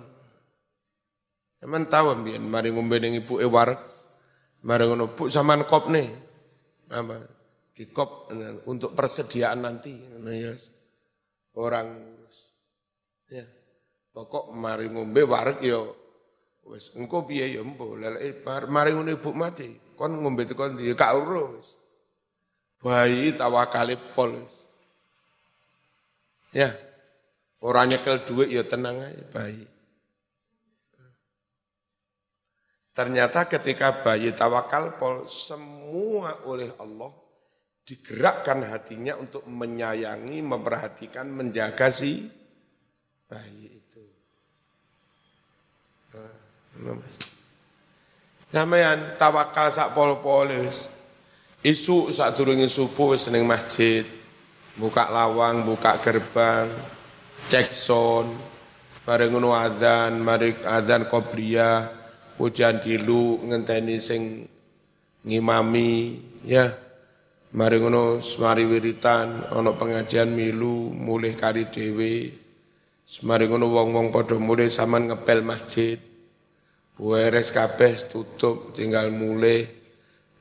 Emang 1.65 1.89
tahu 1.89 2.13
mbiyen 2.21 2.45
mari 2.45 2.69
ngombe 2.69 3.01
ning 3.01 3.17
ibuke 3.19 3.49
warek. 3.49 3.81
Mari 4.69 4.85
ngono, 4.85 5.17
Bu 5.17 5.33
sampean 5.33 5.65
kopne. 5.65 6.05
Apa? 6.93 7.17
Dikop 7.73 8.33
untuk 8.69 8.93
persediaan 8.93 9.65
nanti. 9.65 9.93
Nah, 10.21 10.33
ya 10.33 10.53
orang 11.57 11.89
ya 13.33 13.45
pokok 14.13 14.53
mari 14.53 14.93
ngombe 14.93 15.25
wareg 15.25 15.59
ya 15.65 15.81
wis 16.69 16.93
engko 16.95 17.25
piye 17.25 17.57
ya 17.57 17.61
empo 17.65 17.97
lelek 17.97 18.45
mari 18.69 18.93
ngono 18.93 19.11
ibu 19.13 19.31
mati 19.33 19.97
kon 19.97 20.21
ngombe 20.21 20.45
tekan 20.45 20.77
ndi 20.77 20.93
gak 20.93 21.17
uro 21.17 21.59
wis 21.59 21.69
bayi 22.85 23.33
tawakale 23.35 23.97
pol 24.15 24.47
ya 26.53 26.71
ora 27.67 27.83
nyekel 27.83 28.23
duit 28.23 28.55
ya 28.55 28.63
tenang 28.63 29.03
aja 29.03 29.27
bayi 29.35 29.67
Ternyata 32.97 33.45
ketika 33.45 34.01
bayi 34.01 34.33
tawakal 34.33 34.97
pol 34.97 35.29
semua 35.29 36.49
oleh 36.49 36.73
Allah 36.81 37.13
digerakkan 37.85 38.65
hatinya 38.65 39.21
untuk 39.21 39.45
menyayangi, 39.45 40.41
memperhatikan, 40.41 41.29
menjaga 41.29 41.93
si 41.93 42.25
bayi 43.29 43.69
itu. 43.69 44.05
Nah, 46.81 46.97
Sampeyan 48.49 49.21
tawakal 49.21 49.77
sak 49.77 49.93
pol-polis. 49.93 50.89
Isu 51.61 52.09
sak 52.09 52.33
durunge 52.33 52.65
subuh 52.65 53.13
ning 53.29 53.45
masjid. 53.45 54.09
Buka 54.73 55.13
lawang, 55.13 55.69
buka 55.69 56.01
gerbang, 56.01 56.73
cek 57.47 57.71
sound, 57.71 58.35
bareng 59.07 59.31
ngono 59.31 59.55
adzan, 59.55 60.19
mari 60.19 60.55
adzan 60.67 61.07
qobliyah, 61.07 61.87
pujian 62.35 62.83
dilu 62.83 63.39
ngenteni 63.47 63.97
sing 64.03 64.47
ngimami, 65.23 66.19
ya. 66.43 66.75
Mari 67.57 67.81
ngono 67.81 68.21
semari 68.21 68.69
wiritan 68.69 69.49
ana 69.49 69.73
pengajian 69.73 70.29
milu 70.29 70.93
mulih 70.93 71.33
kari 71.39 71.71
dhewe. 71.73 72.35
Semari 73.07 73.49
ngono 73.49 73.71
wong-wong 73.71 74.13
padha 74.13 74.37
mulih 74.37 74.69
saman 74.69 75.09
ngepel 75.09 75.41
masjid. 75.41 75.97
Bueres 76.99 77.55
kabeh 77.55 77.97
tutup 78.13 78.77
tinggal 78.77 79.09
mulih 79.09 79.65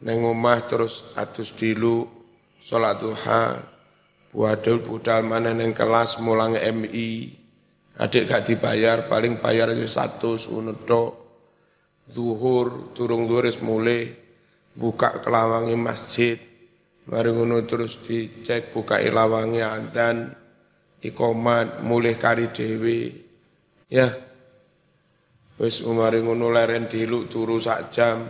neng 0.03 0.27
omah 0.27 0.65
terus 0.67 1.07
atus 1.15 1.55
dilu 1.55 2.09
salat 2.59 2.99
duha. 2.99 3.74
Buadul 4.35 4.83
budal 4.83 5.23
mana 5.23 5.55
neng 5.55 5.71
kelas 5.71 6.19
mulang 6.19 6.59
MI. 6.59 7.31
Adik 7.95 8.27
gak 8.27 8.51
dibayar 8.51 9.07
paling 9.07 9.39
bayar 9.39 9.71
aja 9.71 9.87
satu 9.87 10.35
sunuto. 10.35 11.23
Zuhur 12.11 12.91
turung 12.91 13.31
duris 13.31 13.63
mulih 13.63 14.11
buka 14.75 15.23
kelawangi 15.23 15.79
masjid 15.79 16.35
Mari 17.05 17.29
ngono 17.37 17.61
terus 17.69 18.01
dicek 18.01 18.73
buka 18.73 18.97
ilawangi 18.97 19.61
dan 19.93 20.33
ikomat 21.05 21.85
mulih 21.85 22.17
kari 22.17 22.49
dewi. 22.49 23.13
Ya. 23.85 24.09
Wis 25.61 25.85
mari 25.85 26.25
ngono 26.25 26.49
leren 26.49 26.89
diluk 26.89 27.29
turu 27.29 27.61
sak 27.61 27.93
jam. 27.93 28.25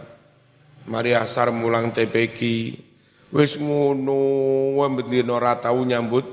Mari 0.91 1.15
asar 1.15 1.55
mulang 1.55 1.95
TPG. 1.95 2.39
Wis 3.33 3.57
ngono 3.57 4.17
wembendino 4.77 5.38
ora 5.39 5.57
tau 5.57 5.81
nyambut 5.81 6.25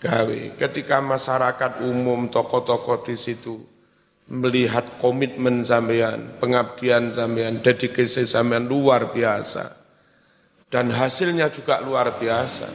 gawe. 0.00 0.40
Ketika 0.56 0.98
masyarakat 0.98 1.84
umum 1.86 2.32
tokoh-tokoh 2.32 3.06
di 3.06 3.14
situ 3.14 3.60
melihat 4.30 4.98
komitmen 5.02 5.66
sampean, 5.66 6.38
pengabdian 6.38 7.10
sampean, 7.10 7.60
dedikasi 7.60 8.22
sampean 8.24 8.70
luar 8.70 9.10
biasa 9.10 9.80
dan 10.70 10.94
hasilnya 10.94 11.50
juga 11.50 11.82
luar 11.82 12.14
biasa. 12.14 12.70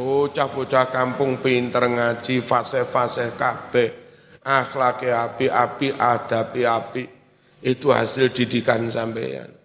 Bocah-bocah 0.00 0.88
kampung 0.88 1.44
pinter 1.44 1.84
ngaji, 1.84 2.40
fase-fase 2.40 3.36
kabeh, 3.36 3.92
akhlaknya 4.40 5.28
api-api, 5.28 5.92
adabi 5.92 6.62
api, 6.64 7.04
itu 7.60 7.92
hasil 7.92 8.32
didikan 8.32 8.88
sampean. 8.88 9.59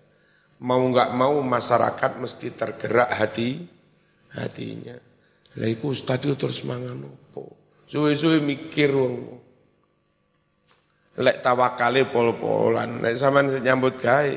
Mau 0.65 0.81
nggak 0.89 1.13
mau 1.13 1.37
masyarakat 1.45 2.17
mesti 2.17 2.47
tergerak 2.57 3.13
hati, 3.13 3.61
hatinya. 4.33 4.97
Lah 5.61 5.69
iku 5.69 5.93
ustaz 5.93 6.25
itu 6.25 6.33
terus 6.33 6.65
mangan 6.65 7.05
opo. 7.05 7.53
Suwe-suwe 7.85 8.41
mikir 8.41 8.89
wong. 8.91 9.15
Lek 11.21 11.39
tawakale 11.39 12.09
pol-polan, 12.09 12.99
lek 12.99 13.15
sampean 13.15 13.61
nyambut 13.61 14.01
gawe, 14.01 14.35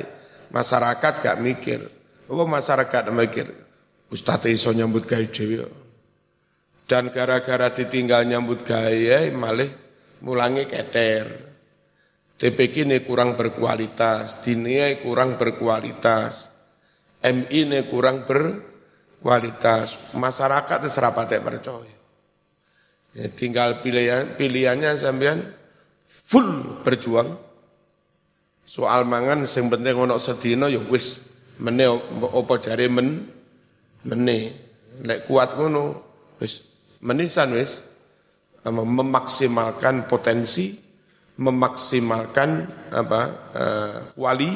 masyarakat 0.53 1.13
gak 1.19 1.41
mikir. 1.43 1.81
Apa 2.29 2.45
masyarakat 2.45 3.09
mikir, 3.09 3.49
Ustaz 4.09 4.45
iso 4.49 4.73
nyambut 4.73 5.05
gawe 5.05 5.27
dhewe. 5.29 5.69
Dan 6.89 7.13
gara-gara 7.13 7.69
ditinggal 7.69 8.25
nyambut 8.25 8.65
gawe 8.65 9.21
malih 9.33 9.69
mulangi 10.25 10.65
keter. 10.65 11.27
TPK 12.39 12.87
ini 12.87 13.03
kurang 13.03 13.35
berkualitas, 13.35 14.39
dinia 14.39 14.95
kurang 15.03 15.35
berkualitas, 15.35 16.55
MI 17.19 17.67
ini 17.67 17.83
kurang 17.91 18.31
berkualitas, 18.31 19.99
masyarakat 20.15 20.79
serapate 20.87 21.43
percaya. 21.43 21.99
Ya, 23.19 23.27
tinggal 23.35 23.83
pilihan, 23.83 24.39
pilihannya 24.39 24.95
sampean 24.95 25.51
full 26.07 26.79
berjuang. 26.87 27.35
Soal 28.69 29.03
mangan 29.03 29.43
sing 29.49 29.67
penting 29.67 29.99
ono 29.99 30.21
sedina 30.23 30.71
ya 30.71 30.79
wis. 30.79 31.25
Mene 31.59 31.91
apa 32.23 32.55
jare 32.63 32.87
men 32.87 33.27
mene. 34.07 34.39
Lek 35.03 35.27
kuat 35.27 35.59
ngono 35.59 36.05
wis. 36.39 36.63
Menisan 37.03 37.57
wis. 37.59 37.83
Memaksimalkan 38.69 40.05
potensi 40.07 40.77
memaksimalkan 41.39 42.51
apa 42.91 43.23
uh, 43.55 43.99
wali 44.19 44.51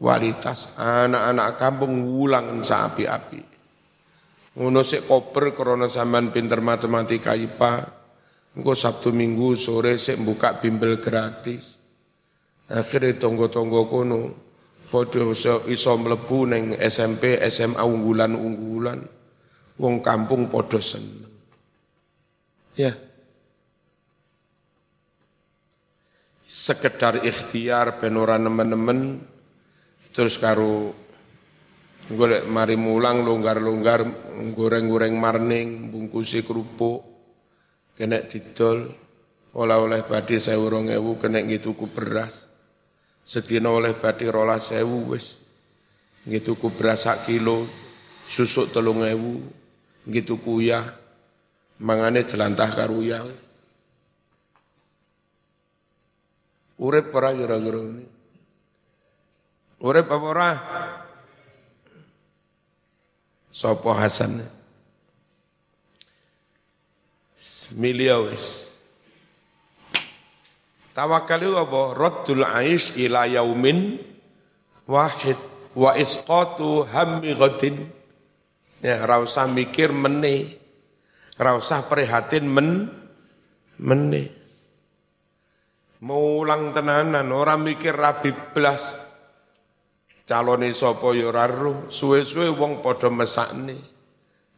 kualitas 0.00 0.76
anak-anak 0.80 1.48
kampung 1.60 2.08
wulang 2.08 2.60
sapi-api 2.64 3.42
ngono 4.58 4.80
sik 4.80 5.04
koper 5.04 5.52
krana 5.52 5.86
sampean 5.92 6.32
pinter 6.32 6.64
matematika 6.64 7.36
IPA 7.36 7.72
engko 8.56 8.72
Sabtu 8.72 9.12
Minggu 9.12 9.54
sore 9.60 10.00
sik 10.00 10.20
buka 10.24 10.56
bimbel 10.56 10.98
gratis 10.98 11.76
akhirnya 12.72 13.20
tonggo-tonggo 13.20 13.82
kono 13.86 14.20
padha 14.94 15.26
iso, 15.34 15.66
iso 15.66 15.98
mlebu 15.98 16.38
ning 16.46 16.64
SMP, 16.78 17.42
SMA 17.50 17.82
unggulan-unggulan. 17.82 19.02
Wong 19.74 19.98
kampung 19.98 20.46
padha 20.46 20.78
seneng. 20.78 21.26
Ya. 22.78 22.94
Sekedar 26.54 27.26
ikhtiar 27.26 27.98
ben 27.98 28.14
ora 28.14 28.38
nemen-nemen 28.38 29.18
terus 30.14 30.38
karo 30.38 30.94
golek 32.06 32.46
mari 32.46 32.78
mulang 32.78 33.26
longgar-longgar 33.26 34.06
goreng-goreng 34.54 35.18
marning 35.18 35.90
bungkusi 35.90 36.46
kerupuk 36.46 37.02
kena 37.98 38.22
didol 38.22 38.86
oleh-oleh 39.50 40.06
badi 40.06 40.38
sewu 40.38 40.70
rong 40.70 40.94
ewu 40.94 41.18
kena 41.18 41.42
ngituku 41.42 41.90
beras 41.90 42.46
sedina 43.26 43.74
oleh 43.74 43.98
badi 43.98 44.30
rola 44.30 44.62
sewu 44.62 45.10
wis. 45.10 45.42
Ngituku 46.22 46.70
beras 46.70 47.10
sak 47.10 47.26
kilo 47.26 47.66
susuk 48.30 48.70
telung 48.70 49.02
ewu 49.02 49.42
gitu 50.06 50.38
kuyah. 50.38 50.86
Mangane 51.82 52.22
jelantah 52.22 52.70
karuya 52.70 53.26
urip 56.84 57.08
ora 57.16 57.32
kira-kira 57.32 57.80
ini 57.80 58.04
urip 59.84 60.06
apa 60.08 60.26
ora? 60.26 60.50
Sopo 63.54 63.94
Hasan? 63.94 64.42
Milia 67.78 68.18
wis. 68.20 68.74
Tawakal 70.94 71.42
itu 71.42 71.54
apa? 71.58 71.80
Raddul 71.94 72.42
aish 72.44 72.94
ila 72.98 73.26
yaumin 73.26 73.98
wahid 74.86 75.38
wa 75.74 75.94
isqatu 75.98 76.86
hammi 76.86 77.34
ghadin 77.34 77.90
ya 78.78 79.02
ra 79.02 79.18
usah 79.18 79.50
mikir 79.50 79.90
mene 79.90 80.54
ra 81.34 81.58
usah 81.58 81.82
prihatin 81.90 82.46
men 82.46 82.86
mene 83.80 84.30
mulang 86.04 86.76
tenanan 86.76 87.32
ora 87.32 87.56
mikir 87.56 87.96
rabi 87.96 88.36
blas. 88.52 89.00
Calone 90.24 90.72
sapa 90.72 91.12
ya 91.16 91.32
ora 91.32 91.48
suwe-suwe 91.88 92.52
wong 92.52 92.84
padha 92.84 93.08
mesakne. 93.08 93.76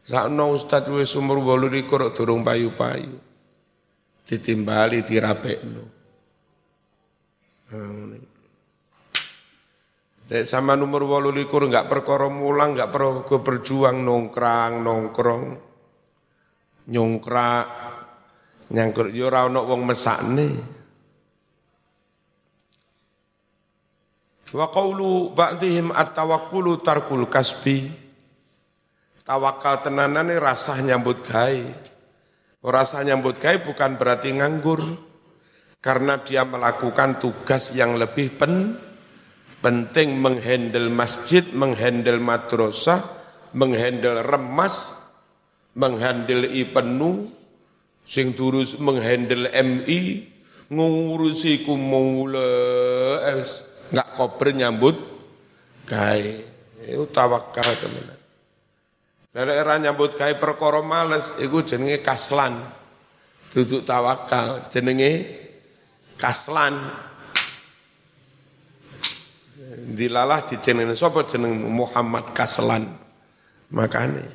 Sakno 0.07 0.55
ustaz 0.55 0.87
wis 0.87 1.15
umur 1.15 1.43
28 1.43 2.15
durung 2.15 2.43
payu-payu. 2.43 3.19
Ditimbali 4.27 5.03
dirapekno. 5.03 5.83
Dek 10.27 10.43
sama 10.43 10.75
nomor 10.75 11.03
walu 11.07 11.31
likur 11.31 11.67
enggak 11.67 11.87
perkara 11.87 12.27
mulang, 12.31 12.75
enggak 12.75 12.91
perlu 12.91 13.23
berjuang 13.23 14.03
nongkrang, 14.03 14.83
nongkrong, 14.83 15.45
nyongkrak, 16.91 17.67
nyangkur, 18.71 19.11
yo 19.11 19.31
ora 19.31 19.47
ono 19.47 19.63
wong 19.67 19.87
mesakne. 19.87 20.76
Wa 24.55 24.71
qawlu 24.71 25.35
ba'dihim 25.35 25.91
at-tawakkulu 25.91 26.79
tarkul 26.79 27.27
kasbi. 27.27 27.91
Tawakal 29.27 29.83
tenanane 29.83 30.39
rasah 30.39 30.79
nyambut 30.79 31.19
gawe. 31.19 31.59
Rasa 32.63 33.03
nyambut 33.03 33.43
gawe 33.43 33.59
bukan 33.59 33.99
berarti 33.99 34.31
nganggur. 34.39 34.79
Karena 35.83 36.19
dia 36.23 36.47
melakukan 36.47 37.19
tugas 37.19 37.75
yang 37.75 37.99
lebih 37.99 38.39
pen, 38.39 38.75
penting 39.59 40.15
menghandle 40.15 40.89
masjid, 40.89 41.43
menghandle 41.53 42.17
madrasah, 42.17 43.03
menghandle 43.51 44.25
remas, 44.25 44.95
menghandle 45.75 46.49
ipenu, 46.49 47.29
sing 48.07 48.31
turus 48.33 48.79
menghandle 48.79 49.51
MI, 49.53 50.27
ngurusi 50.71 51.67
kumule 51.67 52.47
es 53.37 53.66
nggak 53.91 54.07
koper 54.15 54.51
nyambut 54.55 54.95
gawe. 55.87 56.33
Itu 56.87 57.03
tawakal 57.11 57.67
teman 57.67 58.15
Dari 59.31 59.53
era 59.53 59.77
nyambut 59.77 60.17
gawe 60.17 60.33
perkara 60.39 60.81
males. 60.81 61.35
Itu 61.37 61.61
jenenge 61.61 62.01
kaslan. 62.01 62.57
Duduk 63.53 63.85
tawakal. 63.85 64.67
Jenenge 64.73 65.11
kaslan. 66.17 66.73
Dilalah 69.87 70.47
di 70.47 70.57
jenenge 70.57 70.97
sapa? 70.97 71.23
Jeneng 71.27 71.53
Muhammad 71.69 72.33
Kaslan. 72.33 72.87
Makane. 73.71 74.25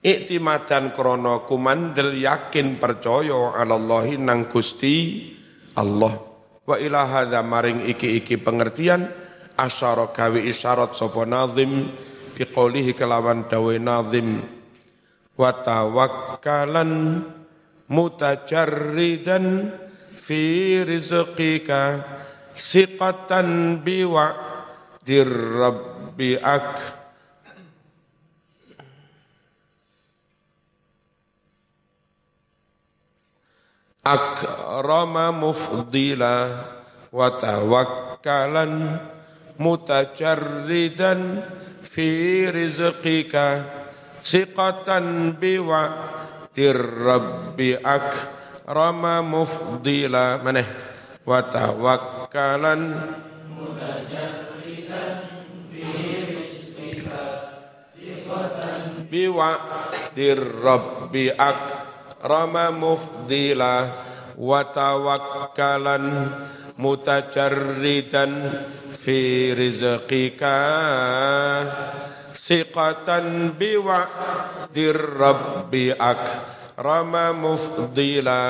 Iktimadan 0.00 0.96
krono 0.96 1.44
kumandel 1.44 2.16
yakin 2.16 2.80
percaya 2.80 3.52
alallahi 3.52 4.16
nang 4.16 4.48
Gusti 4.48 5.28
Allah 5.76 6.29
Wa 6.70 6.78
ila 6.78 7.02
hadza 7.02 7.42
maring 7.42 7.82
iki-iki 7.90 8.38
pengertian 8.38 9.10
asyara 9.58 10.14
gawe 10.14 10.38
isyarat 10.38 10.94
sapa 10.94 11.26
nazim 11.26 11.90
bi 12.38 12.46
qoulihi 12.46 12.94
kelawan 12.94 13.50
dawe 13.50 13.74
nazim. 13.82 14.38
Wa 15.34 15.50
tawakkalan 15.50 17.26
mutajarridan 17.90 19.74
fi 20.14 20.78
rizqika 20.86 22.06
siqatan 22.54 23.82
bi 23.82 24.06
wa 24.06 24.30
dirabbi 25.02 26.38
akrama 34.04 35.28
mufdila 35.32 36.48
wa 37.12 37.28
tawakkalan 37.36 38.96
mutajarridan 39.60 41.44
fi 41.84 42.48
rizqika 42.48 43.64
siqatan 44.24 45.36
biwa 45.36 45.82
tirrabbi 46.56 47.76
akrama 47.76 49.20
mufdila. 49.20 50.40
Maneh? 50.40 50.68
Wa 51.28 51.44
tawakkalan 51.44 52.82
biwa 59.10 59.50
tirrabbi 60.16 61.34
akrama 61.34 61.79
rama 62.20 62.68
mufdila 62.72 63.88
wa 64.36 64.60
tawakkalan 64.68 66.04
mutajarridan 66.80 68.32
fi 68.92 69.52
rizqika 69.52 70.56
siqatan 72.32 73.56
biwa 73.56 74.00
dirrabbi 74.72 75.92
ak. 75.96 76.24
Rama 76.80 77.36
mufdila 77.36 78.40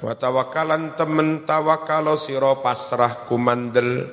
wa 0.00 0.12
tawakkalan 0.16 0.96
temen 0.96 1.44
tawakalo 1.44 2.16
sira 2.16 2.56
pasrah 2.64 3.28
kumandel 3.28 4.08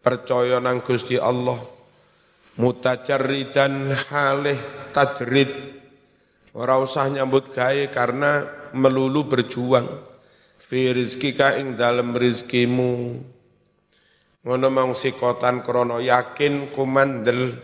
percaya 0.00 0.56
nang 0.56 0.80
Gusti 0.80 1.20
Allah. 1.20 1.60
Mutajarridan 2.56 3.92
halih 4.12 4.60
tajrid 4.92 5.81
Ora 6.52 6.76
usah 6.76 7.08
nyambut 7.08 7.48
gawe 7.48 7.88
karena 7.88 8.44
melulu 8.76 9.24
berjuang. 9.24 9.88
Fi 10.60 10.92
rizkika 10.92 11.56
ing 11.56 11.80
dalem 11.80 12.12
rizkimu. 12.12 13.16
Ngono 14.44 14.68
mang 14.68 14.92
sikotan 14.92 15.64
krono 15.64 15.96
yakin 15.96 16.68
kumandel 16.68 17.56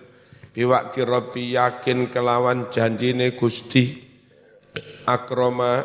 biwakti 0.56 1.04
Rabbi 1.04 1.52
yakin 1.52 2.08
kelawan 2.08 2.72
janjine 2.72 3.36
Gusti. 3.36 4.08
Akroma 5.04 5.84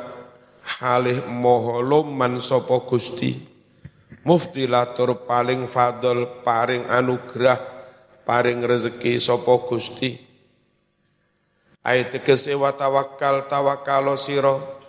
halih 0.80 1.28
moho 1.28 1.84
loman 1.84 2.40
sopo 2.40 2.88
Gusti. 2.88 3.36
Muftilatur 4.24 5.28
paling 5.28 5.68
fadol, 5.68 6.40
paring 6.48 6.88
anugerah, 6.88 7.60
paring 8.24 8.64
rezeki 8.64 9.20
sopo 9.20 9.68
Gusti 9.68 10.33
Ayat 11.84 12.16
tegese 12.16 12.56
wa 12.56 12.72
tawakkal 12.72 13.44
tawakalo 13.52 14.16
siro 14.16 14.80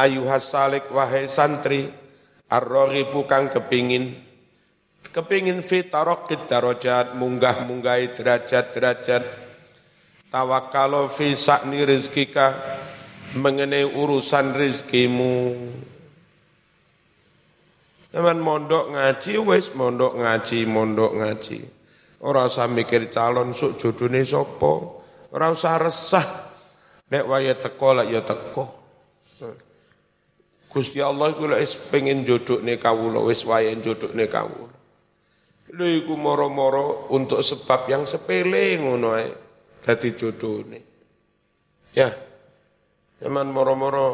ayuhas 0.00 0.48
salik 0.48 0.88
wahai 0.88 1.28
santri 1.28 1.92
arrohibu 2.48 3.28
kang 3.28 3.52
kepingin. 3.52 4.16
Kepingin 5.12 5.60
fitarokit 5.60 6.48
darajat 6.48 7.12
munggah 7.16 7.68
munggahi 7.68 8.16
derajat-derajat. 8.16 9.24
Tawakalo 10.28 11.08
fi 11.08 11.32
sakni 11.36 11.84
rizkika 11.84 12.52
mengenai 13.36 13.84
urusan 13.84 14.56
rizkimu. 14.56 15.56
Teman 18.08 18.40
mondok 18.40 18.96
ngaji, 18.96 19.36
wes 19.44 19.68
mondok 19.76 20.16
ngaji, 20.16 20.64
mondok 20.64 21.12
ngaji. 21.12 21.60
Orang 22.24 22.48
usah 22.48 22.66
mikir 22.66 23.12
calon 23.12 23.52
suk 23.52 23.76
jodone 23.76 24.24
sopo, 24.24 24.97
Ora 25.32 25.52
usah 25.52 25.76
resah. 25.76 26.26
Nek 27.08 27.24
waya 27.24 27.56
teko 27.56 27.88
lak 27.96 28.08
ya 28.08 28.20
teko. 28.20 28.64
Gusti 30.68 31.00
Allah 31.00 31.32
iku 31.32 31.48
lek 31.48 31.64
pengen 31.88 32.28
jodhokne 32.28 32.76
kawula 32.76 33.24
wis 33.24 33.48
wayahe 33.48 33.80
jodhokne 33.80 34.28
kawula. 34.28 34.76
Lha 35.68 35.86
iku 36.00 36.16
moro-moro 36.16 37.12
untuk 37.12 37.40
sebab 37.40 37.88
yang 37.88 38.04
sepele 38.04 38.76
ngono 38.80 39.16
ae 39.16 39.28
dadi 39.84 40.12
jodhone. 40.16 40.80
Ya. 41.96 42.12
Zaman 43.18 43.48
moro-moro 43.50 44.08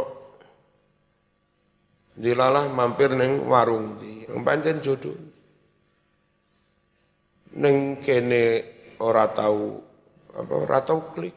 dilalah 2.14 2.70
mampir 2.70 3.10
neng 3.12 3.42
warung 3.50 3.98
di 3.98 4.22
pancen 4.42 4.78
jodoh. 4.78 5.18
Neng 7.58 8.02
kene 8.02 8.44
ora 9.02 9.30
tahu 9.30 9.78
apa 10.34 10.52
ora 10.52 10.78
tahu 10.82 11.00
klik. 11.14 11.36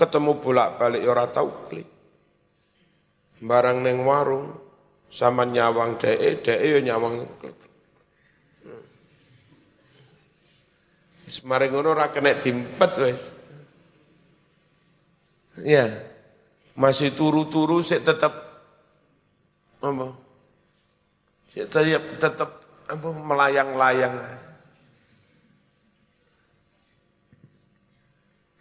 Ketemu 0.00 0.40
bolak-balik 0.40 1.02
ora 1.04 1.28
tahu 1.28 1.50
klik. 1.68 1.88
Barang 3.38 3.84
neng 3.84 4.02
warung 4.02 4.56
sama 5.12 5.44
nyawang 5.44 6.00
dee, 6.00 6.40
dee 6.40 6.64
yo 6.72 6.78
nyawang 6.80 7.28
klik. 7.38 7.56
Semaring 11.28 11.76
ngono 11.76 11.92
ora 11.92 12.08
kena 12.08 12.40
dimpet 12.40 12.92
wis. 13.04 13.22
Ya 15.60 15.90
masih 16.72 17.12
turu-turu 17.12 17.84
saya 17.84 18.00
tetap 18.00 18.32
apa? 19.84 20.06
Saya 21.52 21.66
tetap, 21.68 22.04
tetap 22.16 22.50
apa 22.88 23.08
melayang-layang. 23.12 24.16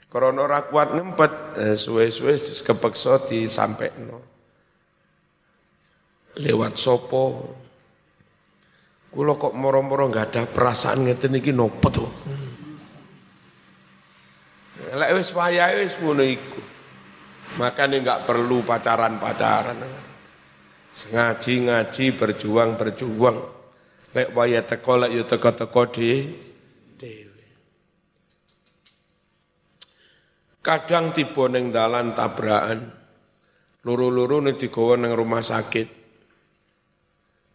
Karena 0.07 0.39
ora 0.39 0.63
kuat 0.63 0.95
ngempet, 0.95 1.31
eh, 1.59 1.75
suwe-suwe 1.75 2.39
kepeksa 2.63 3.19
no. 4.07 4.19
Lewat 6.39 6.79
sopo. 6.79 7.23
Kulo 9.11 9.33
kok 9.35 9.51
moro-moro 9.57 10.07
nggak 10.07 10.27
ada 10.31 10.41
perasaan 10.47 11.09
ngeten 11.09 11.41
iki 11.41 11.51
nopo 11.51 11.87
tuh. 11.91 12.09
Lek 14.95 15.11
wis 15.17 15.33
wayahe 15.35 15.83
wis 15.83 15.99
ngono 15.99 16.23
iku. 16.23 16.61
Makanya 17.59 17.97
nggak 17.99 18.23
perlu 18.29 18.63
pacaran-pacaran. 18.63 19.81
Ngaji-ngaji, 20.97 22.05
berjuang-berjuang. 22.15 23.37
Lek 24.15 24.29
waya 24.31 24.61
teko, 24.63 25.03
lek 25.03 25.11
yo 25.11 25.23
teko-teko 25.25 25.81
di 25.91 26.09
Kadang 30.67 31.15
tiba 31.15 31.47
ning 31.47 31.71
dalan 31.71 32.11
tabrakan. 32.11 32.91
Luru-luru 33.87 34.43
nih 34.43 34.59
digawa 34.59 34.99
ning 34.99 35.15
rumah 35.15 35.39
sakit. 35.39 35.87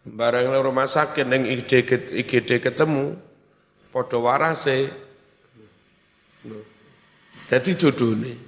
Barang 0.09 0.49
ning 0.49 0.65
rumah 0.65 0.89
sakit 0.89 1.29
ning 1.29 1.45
IGD, 1.45 2.09
IGD 2.09 2.65
ketemu, 2.65 3.13
padha 3.93 4.17
warase. 4.17 4.89
Jadi 7.53 7.71
jodoh 7.77 8.17
nih. 8.17 8.39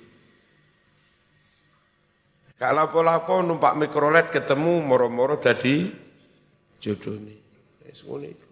Gak 2.56 2.72
lapo-lapo 2.72 3.44
numpak 3.44 3.76
mikrolet 3.76 4.32
ketemu 4.32 4.80
moro-moro 4.80 5.36
jadi 5.36 5.92
jodoh 6.80 7.20
nih. 7.20 7.36
Semuanya 7.92 8.32
itu. 8.32 8.48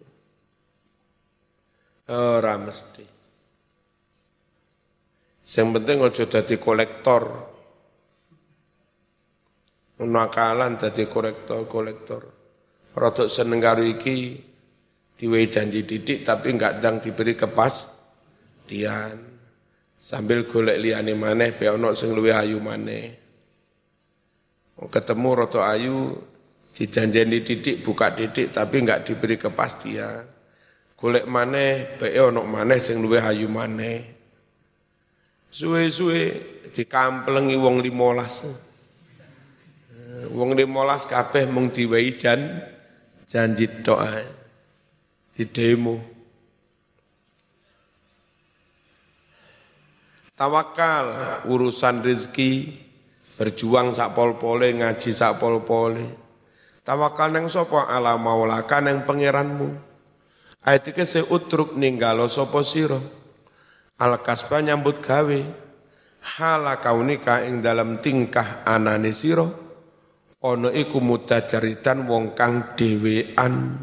Ora. 2.12 2.60
Yang 5.52 5.68
penting 5.76 5.96
ojo 6.00 6.24
jadi 6.24 6.56
kolektor. 6.56 7.22
Nakalan 10.02 10.80
jadi 10.80 11.04
kolektor-kolektor. 11.06 12.22
Rodok 12.96 13.28
seneng 13.28 13.60
karo 13.60 13.84
iki 13.84 14.40
diwehi 15.14 15.46
janji 15.46 15.84
didik 15.84 16.24
tapi 16.26 16.56
enggak 16.56 16.80
dang 16.82 16.98
diberi 16.98 17.36
kepas 17.36 17.92
dian. 18.66 19.16
Sambil 20.00 20.48
golek 20.50 20.82
liyane 20.82 21.14
maneh 21.14 21.54
be 21.54 21.70
ono 21.70 21.94
sing 21.94 22.10
luwih 22.10 22.34
ayu 22.34 22.58
maneh 22.58 23.22
ketemu 24.90 25.30
roto 25.36 25.60
ayu 25.62 26.16
dijanjeni 26.72 27.44
didik 27.44 27.84
buka 27.84 28.10
didik 28.10 28.50
tapi 28.50 28.82
enggak 28.82 29.06
diberi 29.06 29.36
kepastian 29.38 30.24
golek 30.96 31.28
maneh 31.28 32.00
bae 32.00 32.18
ono 32.18 32.42
maneh 32.42 32.80
sing 32.80 32.98
luwih 32.98 33.22
ayu 33.22 33.46
maneh 33.46 34.21
suwe-suwe 35.52 36.20
dikamplengi 36.72 37.60
wong 37.60 37.84
15 37.84 40.32
wong 40.32 40.56
15 40.56 41.12
kabeh 41.12 41.44
mung 41.52 41.68
diwehi 41.68 42.16
jan 42.16 42.64
janji 43.28 43.68
doa 43.84 44.24
di 45.36 45.44
demo 45.44 46.12
tawakal 50.32 51.06
urusan 51.46 52.02
rezeki 52.02 52.82
berjuang 53.38 53.90
sak 53.90 54.14
pol-pole, 54.14 54.70
ngaji 54.70 55.10
sak 55.10 55.38
pol-pole. 55.38 56.06
Tawakal 56.82 57.30
neng 57.30 57.46
sapa 57.46 57.86
ala 57.86 58.18
maulaka 58.18 58.82
neng 58.82 59.06
pangeranmu. 59.06 59.70
Ayat 60.62 60.90
iki 60.90 61.02
utruk 61.30 61.78
ninggalo 61.78 62.26
sapa 62.26 62.62
sira. 62.66 62.98
Al 64.02 64.18
kasba 64.18 64.58
nyambut 64.58 64.98
gawe. 64.98 65.40
Hala 66.22 66.82
kaunika 66.82 67.46
ing 67.46 67.62
dalam 67.62 68.02
tingkah 68.02 68.66
anane 68.66 69.14
sira. 69.14 69.46
Ana 70.42 70.74
iku 70.74 70.98
mutajaritan 70.98 72.02
wong 72.10 72.34
kang 72.34 72.74
dhewean. 72.74 73.78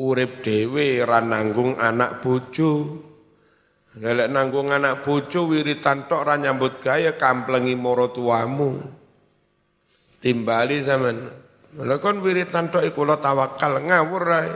Urip 0.00 0.40
dhewe 0.40 1.04
ra 1.04 1.20
nanggung 1.20 1.76
anak 1.76 2.24
bojo. 2.24 2.72
Lelek 4.00 4.32
nanggung 4.32 4.72
anak 4.72 5.04
bojo 5.04 5.52
wiritan 5.52 6.08
tok 6.08 6.24
ra 6.24 6.40
nyambut 6.40 6.80
gaya 6.80 7.20
kamplengi 7.20 7.76
moro 7.76 8.08
tuamu. 8.08 8.80
Timbali 10.18 10.80
zaman. 10.80 11.16
Lha 11.76 11.96
kon 12.00 12.24
wiritan 12.24 12.72
tok 12.72 12.88
iku 12.88 13.04
lo 13.04 13.20
tawakal 13.20 13.84
ngawur 13.84 14.26
ae. 14.32 14.52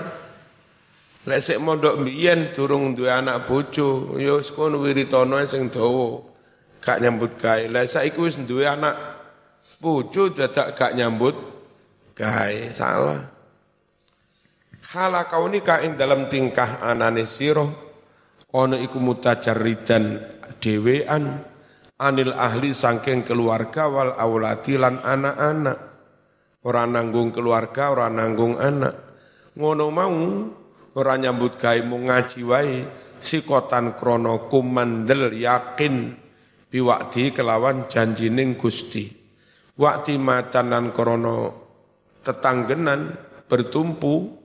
Lek 1.29 1.45
sik 1.45 1.61
mondok 1.61 2.01
mbiyen 2.01 2.57
durung 2.57 2.97
duwe 2.97 3.13
anak 3.13 3.45
bojo, 3.45 4.17
ya 4.17 4.41
wis 4.41 4.49
kono 4.49 4.81
wiritana 4.81 5.45
sing 5.45 5.69
dawa. 5.69 6.25
Gak 6.81 7.05
nyambut 7.05 7.37
gawe. 7.37 7.69
Lah 7.69 7.85
saiki 7.85 8.17
wis 8.17 8.41
duwe 8.49 8.65
anak 8.65 8.97
bojo 9.77 10.33
dadak 10.33 10.73
gak 10.73 10.97
nyambut 10.97 11.37
gawe. 12.17 12.73
Salah. 12.73 13.29
Hala 14.89 15.29
kaunika 15.29 15.85
ing 15.85 16.01
dalam 16.01 16.33
tingkah 16.33 16.81
anane 16.81 17.29
sira 17.29 17.69
Ono 18.49 18.81
iku 18.81 18.97
mutajarridan 18.97 20.25
dhewean 20.57 21.45
anil 22.01 22.33
ahli 22.33 22.73
sangking 22.73 23.21
keluarga 23.21 23.93
wal 23.93 24.17
auladi 24.17 24.81
lan 24.81 25.05
anak-anak. 25.05 25.79
Ora 26.65 26.89
nanggung 26.89 27.29
keluarga, 27.29 27.93
ora 27.93 28.09
nanggung 28.09 28.57
anak. 28.57 28.95
Ngono 29.53 29.85
mau 29.93 30.17
ora 30.99 31.15
nyambut 31.15 31.55
gawe 31.55 31.79
mung 31.87 32.11
ngaji 32.11 32.41
wae 32.43 32.83
sikotan 33.23 33.95
krono 33.95 34.51
kumandel 34.51 35.31
yakin. 35.31 36.27
Biwakti 36.69 37.33
kelawan 37.33 37.89
janjining 37.89 38.59
Gusti. 38.59 39.09
Wakti 39.79 40.19
macanan 40.19 40.91
krono 40.91 41.55
tetanggenan 42.21 43.15
bertumpu 43.47 44.37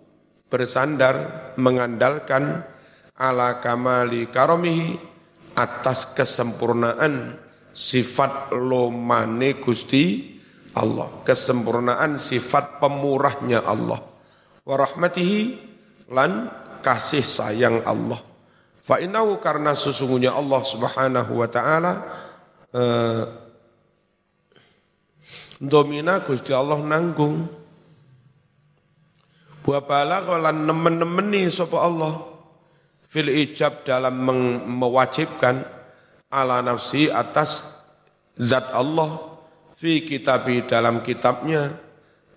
bersandar 0.47 1.51
mengandalkan 1.59 2.63
ala 3.17 3.59
kamali 3.59 4.29
karomihi 4.31 4.95
atas 5.57 6.13
kesempurnaan 6.15 7.35
sifat 7.73 8.53
lomane 8.53 9.57
Gusti 9.57 10.31
Allah, 10.77 11.25
kesempurnaan 11.27 12.17
sifat 12.17 12.79
pemurahnya 12.79 13.61
Allah, 13.67 13.99
warahmatihi 14.63 15.72
lan 16.13 16.47
kasih 16.85 17.25
sayang 17.25 17.81
Allah. 17.83 18.21
Fa 18.83 19.01
innahu 19.01 19.41
karena 19.41 19.73
sesungguhnya 19.73 20.37
Allah 20.37 20.61
Subhanahu 20.61 21.31
wa 21.41 21.47
taala 21.49 21.93
eh, 22.69 23.23
domina 25.57 26.21
Gusti 26.21 26.53
Allah 26.53 26.77
nanggung. 26.77 27.49
Wa 29.63 29.79
balagha 29.79 30.35
lan 30.37 30.67
nemen-nemeni 30.67 31.47
sapa 31.47 31.79
Allah 31.81 32.19
fil 33.07 33.31
ijab 33.31 33.87
dalam 33.87 34.19
mewajibkan 34.67 35.63
ala 36.27 36.59
nafsi 36.59 37.07
atas 37.07 37.79
zat 38.35 38.75
Allah 38.75 39.39
fi 39.71 40.03
kitabi 40.03 40.67
dalam 40.67 40.99
kitabnya 40.99 41.79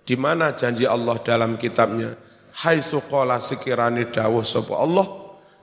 di 0.07 0.15
mana 0.15 0.55
janji 0.55 0.87
Allah 0.87 1.19
dalam 1.19 1.59
kitabnya 1.59 2.15
hai 2.65 2.81
suqala 2.81 3.37
sekirani 3.37 4.09
dawuh 4.09 4.41
sapa 4.41 4.77
Allah 4.81 5.07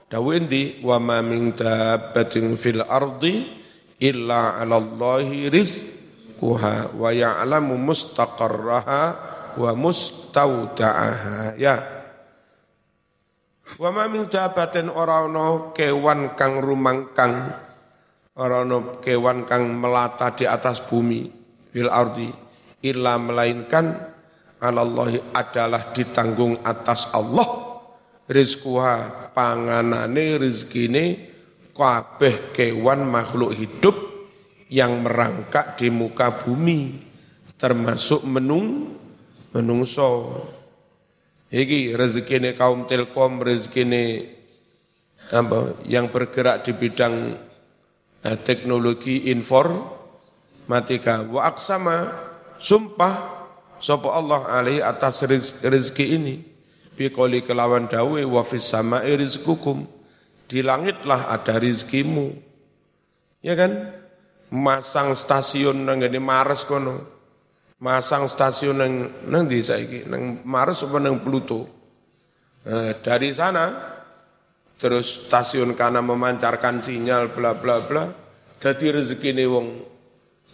dawuh 0.07 0.33
endi? 0.35 0.79
Wa 0.79 0.99
ma 1.01 1.19
min 1.19 1.51
dabbatin 1.51 2.55
fil 2.55 2.83
ardi 2.83 3.51
illa 3.99 4.59
'ala 4.59 4.79
Allahi 4.79 5.51
rizquha 5.51 6.95
wa 6.95 7.09
ya'lamu 7.11 7.75
mustaqarraha 7.75 9.01
wa 9.55 9.71
mustauda'aha 9.75 11.55
ya. 11.59 11.75
Wa 13.75 13.89
ma 13.91 14.07
min 14.07 14.29
dabatin 14.29 14.87
ora 14.93 15.25
ana 15.25 15.73
kewan 15.73 16.37
kang 16.37 16.61
rumangkang 16.61 17.65
Ora 18.35 18.67
ono 18.67 18.99
kewan 18.99 19.47
kang 19.47 19.79
melata 19.79 20.35
di 20.35 20.43
atas 20.43 20.83
bumi 20.83 21.23
fil 21.71 21.87
ardi 21.87 22.27
illa 22.83 23.15
melainkan 23.15 24.14
anallahi 24.61 25.33
adalah 25.35 25.91
ditanggung 25.91 26.61
atas 26.63 27.11
Allah. 27.11 27.77
Rizquha 28.25 29.29
panganane 29.37 30.41
rezekine 30.41 31.29
kabeh 31.75 32.49
kewan 32.49 33.05
makhluk 33.05 33.53
hidup 33.53 33.93
yang 34.73 35.05
merangkak 35.05 35.77
di 35.77 35.93
muka 35.93 36.33
bumi 36.33 36.97
termasuk 37.53 38.25
menung 38.25 38.97
menungso. 39.53 40.41
Iki 41.53 41.93
rezekine 41.93 42.57
kaum 42.57 42.89
telkom 42.89 43.45
rezekine 43.45 44.33
apa 45.29 45.77
yang 45.85 46.09
bergerak 46.09 46.65
di 46.65 46.73
bidang 46.73 47.37
Nah, 48.25 48.41
teknologi 48.41 49.29
informatika 49.29 51.21
wa 51.29 51.45
aksama 51.45 52.09
sumpah 52.57 53.44
sapa 53.85 54.09
Allah 54.09 54.49
alaihi 54.49 54.81
atas 54.81 55.21
rezeki 55.61 56.17
ini. 56.17 56.41
Bi 56.97 57.13
qoli 57.13 57.45
kelawan 57.45 57.85
dawe 57.85 58.21
wa 58.25 58.41
fis 58.41 58.65
sama'i 58.65 59.13
rizqukum. 59.13 59.85
Di 60.49 60.65
langitlah 60.65 61.29
ada 61.29 61.61
rizkimu. 61.61 62.33
Ya 63.45 63.53
kan? 63.53 63.93
Masang 64.49 65.13
stasiun 65.13 65.85
nang 65.85 66.01
ngene 66.01 66.17
Mars 66.17 66.65
kono. 66.65 67.05
Masang 67.77 68.25
stasiun 68.25 68.77
nang 68.77 68.93
nang 69.29 69.45
di 69.45 69.61
saiki? 69.61 70.09
Nang 70.09 70.41
Mars 70.41 70.81
apa 70.81 70.97
nang 70.97 71.21
Pluto? 71.21 71.69
Nah, 72.65 72.97
dari 72.97 73.29
sana 73.29 73.69
terus 74.81 75.29
stasiun 75.29 75.77
karena 75.77 76.01
memancarkan 76.01 76.81
sinyal 76.81 77.31
bla 77.31 77.55
bla 77.55 77.79
bla 77.85 78.09
jadi 78.59 78.99
rezeki 78.99 79.37
ini 79.37 79.45
wong 79.47 79.67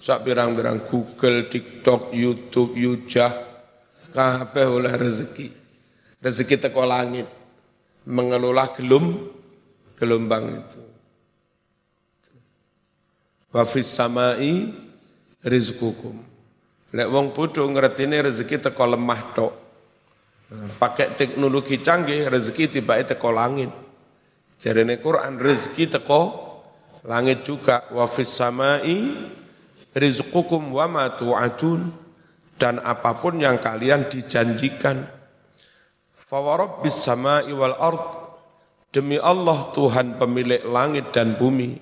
sak 0.02 0.26
pirang-pirang 0.26 0.82
Google, 0.90 1.46
TikTok, 1.46 2.10
YouTube, 2.10 2.74
Yujah 2.74 3.52
kabeh 4.12 4.68
oleh 4.68 4.94
rezeki. 4.98 5.48
Rezeki 6.20 6.58
teko 6.58 6.84
langit. 6.84 7.30
Mengelola 8.10 8.74
gelum 8.74 9.30
gelombang 9.94 10.58
itu. 10.58 10.82
Wa 13.54 13.64
fis 13.70 13.86
samai 13.86 14.74
rizqukum. 15.46 16.18
Lek 16.92 17.08
wong 17.08 17.32
bodho 17.32 17.64
ngertine 17.70 18.26
rezeki 18.26 18.58
teko 18.58 18.84
lemah 18.90 19.22
tok. 19.38 19.54
Pakai 20.52 21.16
teknologi 21.16 21.80
canggih 21.80 22.28
rezeki 22.28 22.82
tiba 22.82 23.00
teko 23.06 23.30
langit. 23.32 23.72
Jarene 24.58 24.98
Quran 24.98 25.38
rezeki 25.38 25.94
teko 25.94 26.22
langit 27.06 27.46
juga. 27.46 27.86
Wa 27.94 28.10
fis 28.10 28.34
samai 28.34 29.14
rizqukum 29.96 30.72
wa 30.72 30.86
ma 30.88 31.06
tu'adun 31.12 31.92
dan 32.56 32.78
apa 32.84 33.18
pun 33.18 33.42
yang 33.42 33.58
kalian 33.58 34.08
dijanjikan. 34.08 35.04
Fa 36.14 36.38
warabbis 36.40 36.96
samai 36.96 37.50
wal 37.52 37.76
ard 37.76 38.06
demi 38.94 39.18
Allah 39.18 39.72
Tuhan 39.74 40.20
pemilik 40.20 40.64
langit 40.68 41.12
dan 41.12 41.36
bumi 41.36 41.76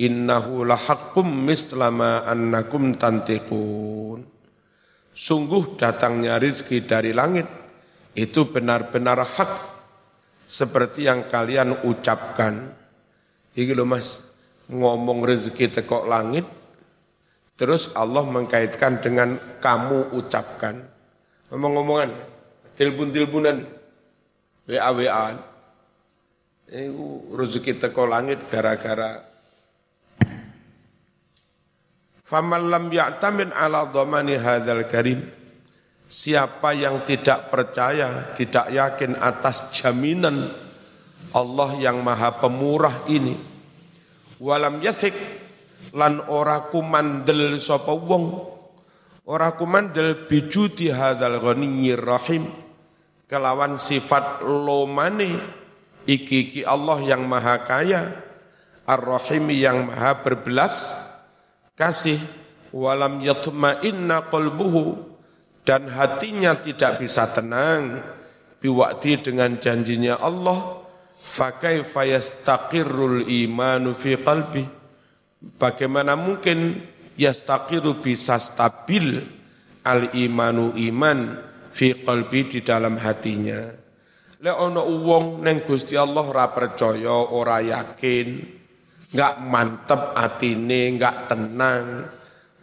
innahu 0.00 0.64
lahaqqum 0.64 1.26
mislama 1.26 2.24
annakum 2.24 2.96
tantiqun. 2.96 4.24
Sungguh 5.12 5.76
datangnya 5.76 6.40
rizki 6.40 6.80
dari 6.88 7.12
langit 7.12 7.44
itu 8.16 8.48
benar-benar 8.48 9.20
hak 9.20 9.52
seperti 10.48 11.04
yang 11.08 11.28
kalian 11.28 11.84
ucapkan. 11.84 12.72
Iki 13.52 13.72
lho 13.76 13.84
Mas, 13.84 14.24
ngomong 14.72 15.20
rezeki 15.20 15.68
tekok 15.68 16.08
langit, 16.08 16.48
terus 17.56 17.92
Allah 17.94 18.24
mengkaitkan 18.24 19.00
dengan 19.02 19.36
kamu 19.60 20.14
ucapkan. 20.16 20.82
Ngomong-ngomongan, 21.52 22.10
tilbun-tilbunan, 22.78 23.66
WA-WA. 24.68 25.26
Itu 26.72 27.28
rezeki 27.36 27.76
tekok 27.76 28.08
langit 28.08 28.40
gara-gara 28.48 29.32
Faman 32.32 32.72
lam 32.72 32.88
ya'tamin 32.88 33.52
ala 33.52 33.92
dhamani 33.92 34.40
hadzal 34.40 34.88
karim 34.88 35.20
Siapa 36.08 36.72
yang 36.72 37.04
tidak 37.04 37.52
percaya, 37.52 38.32
tidak 38.32 38.72
yakin 38.72 39.20
atas 39.20 39.68
jaminan 39.72 40.48
Allah 41.32 41.70
yang 41.80 42.04
maha 42.04 42.36
pemurah 42.36 43.08
ini. 43.08 43.32
Walam 44.36 44.84
yasik 44.84 45.16
lan 45.92 46.24
ora 46.28 46.68
kumandel 46.72 47.60
sapa 47.60 47.92
wong. 47.92 48.24
Ora 49.28 49.54
kumandel 49.54 50.26
bijudi 50.26 50.90
hadzal 50.90 51.38
ghaniyyir 51.38 52.02
rahim. 52.02 52.48
Kelawan 53.28 53.80
sifat 53.80 54.44
lomane 54.44 55.40
iki-iki 56.04 56.66
Allah 56.66 57.00
yang 57.00 57.24
maha 57.24 57.62
kaya. 57.64 58.02
Ar-Rahim 58.82 59.46
yang 59.54 59.88
maha 59.88 60.20
berbelas 60.20 60.90
kasih. 61.78 62.18
Walam 62.72 63.20
yatma'inna 63.20 64.32
qalbuhu 64.32 64.96
dan 65.62 65.92
hatinya 65.92 66.56
tidak 66.56 67.04
bisa 67.04 67.28
tenang 67.30 68.00
biwakti 68.58 69.20
dengan 69.20 69.60
janjinya 69.60 70.16
Allah 70.18 70.82
fakai 71.20 71.84
fayastaqirrul 71.84 73.28
imanu 73.28 73.94
fi 73.94 74.16
qalbi 74.18 74.81
bagaimana 75.58 76.14
mungkin 76.14 76.82
yastaqiru 77.18 77.98
bisa 77.98 78.38
stabil 78.38 79.20
al 79.82 80.14
imanu 80.14 80.72
iman 80.92 81.38
fi 81.72 81.98
qalbi 82.02 82.48
di 82.48 82.60
dalam 82.62 82.98
hatinya 82.98 83.60
le 84.42 84.52
ono 84.52 84.86
wong 84.86 85.42
neng 85.42 85.62
Gusti 85.66 85.98
Allah 85.98 86.24
ora 86.24 86.46
percaya 86.50 87.34
ora 87.34 87.58
yakin 87.62 88.28
enggak 89.12 89.34
mantep 89.44 90.02
atine 90.16 90.80
enggak 90.94 91.16
tenang 91.30 91.86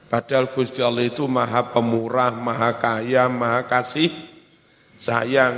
Padahal 0.10 0.50
Gusti 0.50 0.82
Allah 0.82 1.06
itu 1.06 1.30
maha 1.30 1.70
pemurah, 1.70 2.34
maha 2.34 2.82
kaya, 2.82 3.30
maha 3.30 3.70
kasih, 3.70 4.10
sayang. 4.98 5.54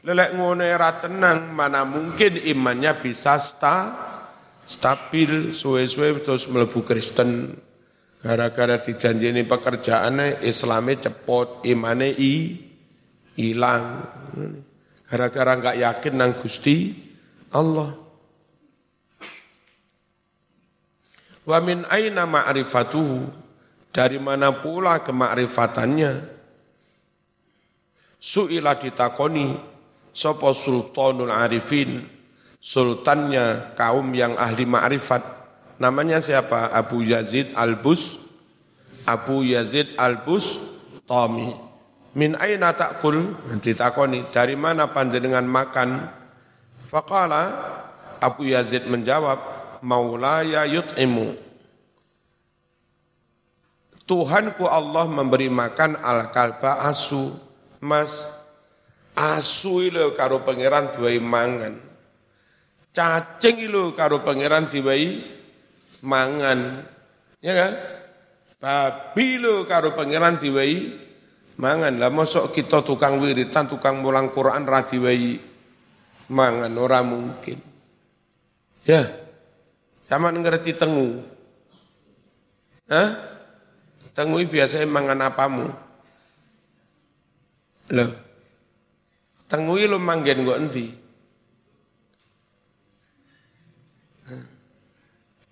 Lelek 0.00 0.32
ngono 0.32 0.64
era 0.64 0.96
tenang, 0.96 1.52
mana 1.52 1.84
mungkin 1.84 2.40
imannya 2.40 2.96
bisa 3.04 3.36
sta, 3.36 3.92
stabil, 4.66 5.50
suwe-suwe 5.50 6.18
terus 6.22 6.46
melebu 6.48 6.82
Kristen. 6.86 7.56
Gara-gara 8.22 8.78
dijanjini 8.78 9.42
pekerjaannya, 9.42 10.46
Islamnya 10.46 11.10
cepot, 11.10 11.66
imannya 11.66 12.14
i, 12.14 12.34
hilang. 13.34 14.06
Gara-gara 15.10 15.58
nggak 15.58 15.76
yakin 15.82 16.14
nang 16.14 16.32
Gusti 16.38 16.94
Allah. 17.50 17.90
Wa 21.42 21.58
min 21.58 21.82
aina 21.90 22.22
ma'rifatuhu 22.22 23.26
dari 23.90 24.22
mana 24.22 24.54
pula 24.54 25.02
kemakrifatannya? 25.02 26.12
Su'ila 28.22 28.78
ditakoni, 28.78 29.58
sopo 30.14 30.54
sultanul 30.54 31.34
arifin, 31.34 32.06
sultannya 32.62 33.74
kaum 33.74 34.14
yang 34.14 34.38
ahli 34.38 34.62
ma'rifat. 34.62 35.26
Namanya 35.82 36.22
siapa? 36.22 36.70
Abu 36.70 37.02
Yazid 37.02 37.50
Al-Bus, 37.58 38.22
Abu 39.02 39.42
Yazid 39.42 39.98
Al-Bus 39.98 40.62
Tomi. 41.02 41.50
Min 42.14 42.38
aina 42.38 42.70
ta'kul? 42.70 43.34
Ditakoni, 43.58 44.30
dari 44.30 44.54
mana 44.54 44.86
panjenengan 44.94 45.42
makan? 45.42 46.06
Faqala, 46.86 47.50
Abu 48.22 48.46
Yazid 48.46 48.86
menjawab, 48.86 49.42
maulaya 49.82 50.62
yut'imu 50.62 51.34
Tuhanku 54.02 54.66
Allah 54.66 55.06
memberi 55.06 55.46
makan 55.46 55.94
al 55.96 56.34
kalba 56.34 56.84
asu. 56.90 57.32
Mas, 57.82 58.26
asu 59.14 59.82
itu 59.82 60.14
karo 60.14 60.42
pangeran 60.42 60.90
diwai 60.94 61.18
mangan. 61.22 61.91
Cacing 62.92 63.72
itu 63.72 63.96
karo 63.96 64.20
pangeran 64.20 64.68
diwai 64.68 65.24
mangan. 66.04 66.84
Ya 67.40 67.52
kan? 67.56 67.72
Babi 68.60 69.40
lo 69.40 69.64
karo 69.64 69.96
pangeran 69.96 70.36
diwai 70.36 70.92
mangan. 71.56 71.96
Lah 71.96 72.12
mosok 72.12 72.52
kita 72.52 72.84
tukang 72.84 73.16
wiritan, 73.18 73.64
tukang 73.64 74.04
mulang 74.04 74.28
Quran 74.28 74.68
ra 74.68 74.84
diwai 74.84 75.40
mangan 76.28 76.72
ora 76.76 77.00
mungkin. 77.00 77.58
Ya. 78.84 79.08
Sama 80.04 80.28
ngerti 80.28 80.76
tengu. 80.76 81.24
Hah? 82.92 83.08
Tengui 84.12 84.44
biasanya 84.44 84.84
mangan 84.84 85.32
apamu? 85.32 85.72
Loh. 87.96 88.12
Tengui 89.48 89.88
lo 89.88 89.96
manggen 89.96 90.44
kok 90.44 90.60
endi? 90.60 91.01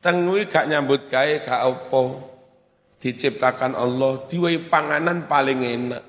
Tengui 0.00 0.48
gak 0.48 0.68
nyambut 0.68 1.06
gawe 1.12 1.44
gak 1.44 1.60
apa. 1.60 2.02
Diciptakan 3.00 3.76
Allah, 3.76 4.24
diwai 4.28 4.60
panganan 4.68 5.24
paling 5.28 5.60
enak. 5.64 6.04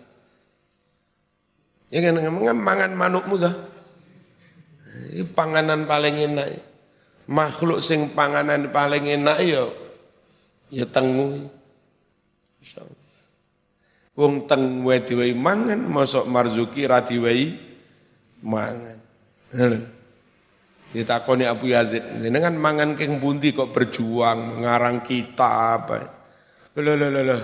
Ya 1.92 2.00
kan 2.00 2.24
mangan 2.56 2.92
manukmu 2.96 3.36
dah. 3.36 3.56
Ini 5.12 5.28
panganan 5.36 5.84
paling 5.88 6.16
enak. 6.32 6.48
Makhluk 7.28 7.84
sing 7.84 8.12
panganan 8.12 8.72
paling 8.72 9.08
enak 9.08 9.38
ya 9.44 9.68
ya 10.72 10.88
tengu. 10.88 11.52
Wong 14.16 14.48
teng 14.48 14.84
wae 14.88 15.04
diwai 15.04 15.36
mangan, 15.36 15.80
mosok 15.84 16.28
marzuki 16.28 16.88
ra 16.88 17.04
mangan. 18.44 18.98
Ditakoni 20.92 21.48
Abu 21.48 21.72
Yazid, 21.72 22.04
dengan 22.20 22.52
mangan 22.60 23.00
keng 23.00 23.24
bundi 23.24 23.56
kok 23.56 23.72
berjuang 23.72 24.60
mengarang 24.60 25.00
kitab. 25.00 25.88
Lho 26.76 26.94
lho 27.00 27.08
lho 27.08 27.22
lho. 27.24 27.38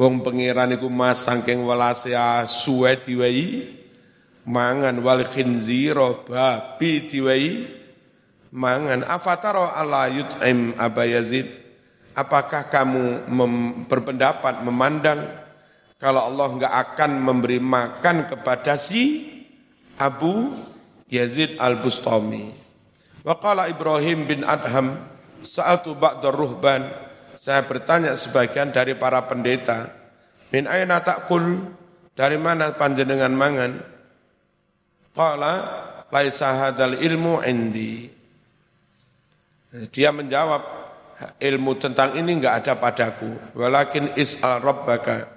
Wong 0.00 0.24
pangeran 0.24 0.80
iku 0.80 0.88
mas 0.88 1.28
saking 1.28 1.60
welase 1.60 2.16
suwe 2.48 2.96
diwai 3.04 3.68
mangan 4.48 4.96
wal 5.04 5.28
khinzira 5.28 6.24
babi 6.24 7.04
diwai 7.04 7.68
mangan. 8.56 9.04
Afatara 9.04 9.76
ala 9.76 10.08
yut'im 10.08 10.72
Aba 10.80 11.04
Yazid? 11.04 11.52
Apakah 12.16 12.72
kamu 12.72 13.28
mem, 13.28 13.84
berpendapat 13.84 14.64
memandang 14.64 15.20
kalau 16.00 16.32
Allah 16.32 16.48
enggak 16.48 16.74
akan 16.74 17.10
memberi 17.20 17.60
makan 17.60 18.24
kepada 18.24 18.80
si 18.80 19.28
Abu 20.00 20.48
Yazid 21.12 21.60
Al-Bustami 21.60 22.59
Waqala 23.20 23.68
Ibrahim 23.68 24.24
bin 24.24 24.40
Adham, 24.48 24.96
sa'atu 25.44 25.92
ba'dar 25.92 26.32
ruhban, 26.32 26.88
saya 27.36 27.64
bertanya 27.68 28.16
sebagian 28.16 28.72
dari 28.72 28.96
para 28.96 29.20
pendeta, 29.28 29.92
min 30.52 30.64
ayna 30.64 31.04
ta'kul, 31.04 31.68
dari 32.16 32.40
mana 32.40 32.72
panjenengan 32.72 33.32
mangan? 33.32 33.72
Qala, 35.12 35.52
laisa 36.08 36.48
hadal 36.56 36.96
ilmu 36.96 37.44
indi. 37.44 38.08
Dia 39.92 40.16
menjawab, 40.16 40.62
ilmu 41.36 41.72
tentang 41.76 42.16
ini 42.16 42.40
enggak 42.40 42.64
ada 42.64 42.72
padaku. 42.80 43.52
Walakin 43.52 44.16
is'al 44.16 44.64
rabbaka 44.64 45.28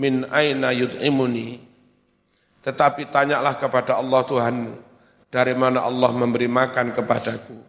min 0.00 0.24
aina 0.32 0.72
yud'imuni. 0.72 1.60
Tetapi 2.64 3.12
tanyalah 3.12 3.60
kepada 3.60 4.00
Allah 4.00 4.22
Tuhanmu 4.24 4.85
dari 5.36 5.52
mana 5.52 5.84
Allah 5.84 6.08
memberi 6.16 6.48
makan 6.48 6.96
kepadaku. 6.96 7.60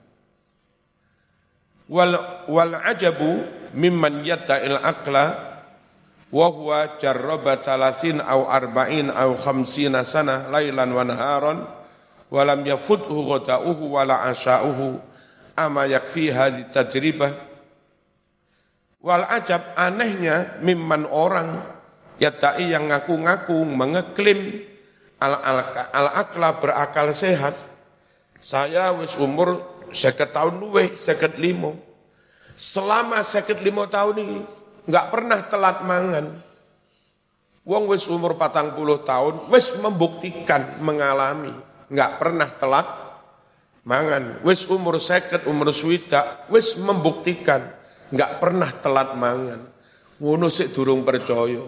Wal, 1.91 2.15
wal 2.47 2.79
ajabu 2.87 3.43
mimman 3.75 4.23
yadda'il 4.23 4.79
aqla 4.79 5.25
wa 6.31 6.47
huwa 6.47 6.95
jarraba 6.95 7.59
thalathin 7.59 8.23
au 8.23 8.47
arba'in 8.47 9.11
au 9.11 9.35
khamsina 9.35 10.07
sana 10.07 10.47
lailan 10.47 10.91
wa 10.95 11.03
naharan 11.03 11.59
wa 12.27 12.41
lam 12.43 12.63
yafuthu 12.63 13.23
ghada'uhu 13.23 13.95
wa 13.99 14.03
la 14.03 14.27
asha'uhu 14.31 14.99
ama 15.55 15.87
yakfi 15.87 16.31
hadhi 16.31 16.67
tajribah 16.71 17.31
wal 18.99 19.23
ajab 19.31 19.63
anehnya 19.79 20.59
mimman 20.59 21.07
orang 21.07 21.63
yadda'i 22.19 22.75
yang 22.75 22.91
ngaku-ngaku 22.91 23.63
mengeklaim 23.63 24.67
al-akla 25.19 26.61
berakal 26.61 27.09
sehat. 27.13 27.57
Saya 28.37 28.93
wis 28.93 29.17
umur 29.17 29.65
seket 29.89 30.29
tahun 30.29 30.61
luwe, 30.61 30.93
seket 30.93 31.41
limo. 31.41 31.77
Selama 32.53 33.21
seket 33.25 33.61
limo 33.61 33.89
tahun 33.89 34.15
ini, 34.21 34.39
nggak 34.85 35.05
pernah 35.09 35.39
telat 35.45 35.77
mangan. 35.85 36.25
Wong 37.67 37.83
wis 37.91 38.07
umur 38.07 38.39
patang 38.39 38.77
puluh 38.77 39.03
tahun, 39.03 39.51
wis 39.51 39.75
membuktikan, 39.75 40.79
mengalami, 40.79 41.51
nggak 41.91 42.11
pernah 42.21 42.47
telat 42.55 42.87
mangan. 43.83 44.39
Wis 44.45 44.63
umur 44.69 45.01
seket, 45.01 45.49
umur 45.49 45.73
swida, 45.75 46.47
wis 46.47 46.77
membuktikan, 46.79 47.67
nggak 48.13 48.39
pernah 48.39 48.71
telat 48.71 49.17
mangan. 49.17 49.67
Ngono 50.17 50.47
sik 50.47 50.73
durung 50.73 51.03
percaya. 51.05 51.61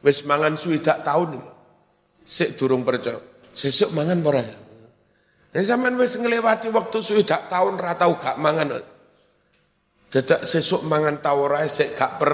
Wis 0.00 0.24
mangan 0.24 0.56
swidak 0.56 1.04
tahun 1.04 1.36
ini 1.36 1.59
Sik 2.24 2.56
durung 2.56 2.86
percaya. 2.86 3.18
Sesuk 3.50 3.90
mangan 3.90 4.22
ora. 4.22 4.44
Nek 5.50 5.64
sampean 5.66 5.98
wis 5.98 6.14
nglewati 6.14 6.70
waktu 6.70 6.98
sudah 7.02 7.50
tahun 7.50 7.74
ra 7.74 7.98
tau 7.98 8.14
gak 8.14 8.38
mangan. 8.38 8.78
Dadak 10.10 10.46
sesuk 10.46 10.86
mangan 10.86 11.18
tau 11.18 11.50
ora 11.50 11.66
sik 11.66 11.98
gak 11.98 12.22
per 12.22 12.32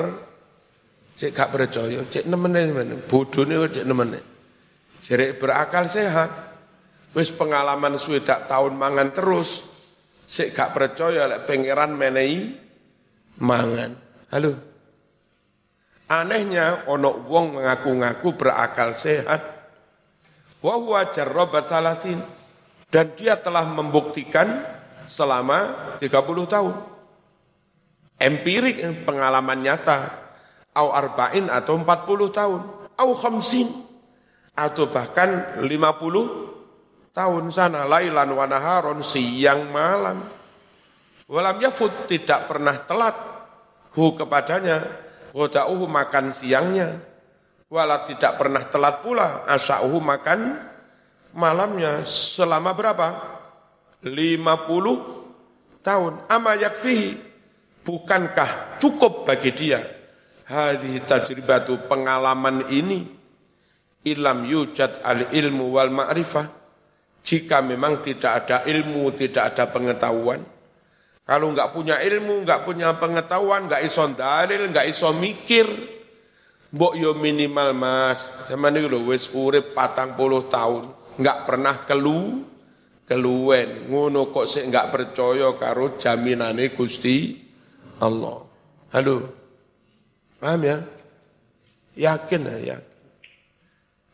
sik 1.17 1.33
gak 1.33 1.49
percaya, 1.49 2.05
cek 2.05 2.29
nemene 2.29 2.63
men. 2.77 2.89
Bodone 3.09 3.73
cek 3.73 3.89
nemene. 3.89 4.21
Jerek 5.01 5.41
berakal 5.41 5.89
sehat. 5.89 6.29
Wis 7.17 7.33
pengalaman 7.33 7.97
sudah 7.97 8.45
tahun 8.45 8.77
mangan 8.77 9.17
terus. 9.17 9.65
Sik 10.29 10.53
gak 10.53 10.77
percaya 10.77 11.25
lek 11.25 11.49
pangeran 11.49 11.97
menehi 11.97 12.53
mangan. 13.41 13.97
Halo. 14.29 14.53
Anehnya 16.07 16.85
ono 16.87 17.25
wong 17.27 17.59
mengaku-ngaku 17.59 18.29
berakal 18.39 18.95
sehat, 18.95 19.56
wa 20.61 20.75
huwa 20.77 21.05
salasin 21.65 22.21
dan 22.87 23.13
dia 23.19 23.35
telah 23.37 23.67
membuktikan 23.67 24.63
selama 25.07 25.75
30 25.99 26.13
tahun. 26.47 26.75
Empirik 28.17 28.81
pengalaman 29.05 29.63
nyata. 29.63 30.27
Au 30.77 30.93
arba'in 30.93 31.49
atau 31.49 31.81
40 31.81 32.37
tahun, 32.37 32.61
au 33.01 33.11
khamsin. 33.17 33.69
Atau 34.53 34.93
bahkan 34.93 35.57
50 35.65 37.17
tahun 37.17 37.45
sana 37.49 37.89
lailan 37.89 38.29
wa 38.29 38.45
naharon 38.45 39.01
siang 39.01 39.73
malam. 39.73 40.21
Walam 41.33 41.57
yafut 41.65 42.05
tidak 42.05 42.45
pernah 42.45 42.77
telat. 42.85 43.17
Hu 43.97 44.13
kepadanya, 44.13 44.85
goda'uhu 45.33 45.89
makan 45.89 46.29
siangnya, 46.29 47.01
Wala 47.67 48.07
tidak 48.07 48.39
pernah 48.39 48.63
telat 48.71 49.03
pula 49.03 49.43
asya'uhu 49.51 49.99
makan 49.99 50.55
malamnya 51.35 52.07
selama 52.07 52.71
berapa? 52.71 53.09
50 54.07 55.83
tahun. 55.83 56.13
Ama 56.31 56.53
yakfihi. 56.63 57.27
Bukankah 57.83 58.79
cukup 58.79 59.27
bagi 59.27 59.51
dia? 59.51 59.83
Hadhi 60.47 61.03
tajribatu 61.03 61.91
pengalaman 61.91 62.71
ini. 62.71 63.03
Ilam 64.07 64.47
yujad 64.47 65.03
al 65.03 65.35
ilmu 65.35 65.75
wal 65.75 65.91
ma'rifah. 65.91 66.47
Jika 67.27 67.59
memang 67.67 67.99
tidak 67.99 68.47
ada 68.47 68.63
ilmu, 68.63 69.11
tidak 69.19 69.55
ada 69.55 69.67
pengetahuan. 69.67 70.39
Kalau 71.27 71.51
enggak 71.51 71.75
punya 71.75 71.99
ilmu, 71.99 72.47
enggak 72.47 72.63
punya 72.63 72.95
pengetahuan, 72.95 73.67
enggak 73.67 73.83
iso 73.83 74.07
dalil, 74.15 74.71
enggak 74.71 74.87
iso 74.87 75.11
mikir, 75.11 75.67
Mbok 76.77 76.93
yo 76.93 77.17
minimal 77.17 77.73
mas, 77.73 78.29
sama 78.53 78.69
nih 78.69 78.85
lo 78.85 79.09
wes 79.09 79.33
urip 79.33 79.73
patang 79.73 80.13
puluh 80.13 80.45
tahun, 80.45 80.93
nggak 81.17 81.49
pernah 81.49 81.89
kelu, 81.89 82.45
keluen, 83.09 83.89
ngono 83.89 84.29
kok 84.29 84.45
sih 84.45 84.69
nggak 84.69 84.93
percaya 84.93 85.57
karo 85.57 85.97
jaminane 85.97 86.77
Gusti 86.77 87.33
Allah. 88.05 88.45
Halo, 88.93 89.17
paham 90.37 90.61
ya? 90.69 90.79
Yakin 91.97 92.43
ya, 92.45 92.57
yakin. 92.77 92.95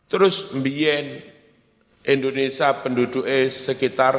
Terus 0.07 0.55
mbien 0.55 1.19
Indonesia 2.07 2.71
penduduknya 2.79 3.43
sekitar 3.51 4.15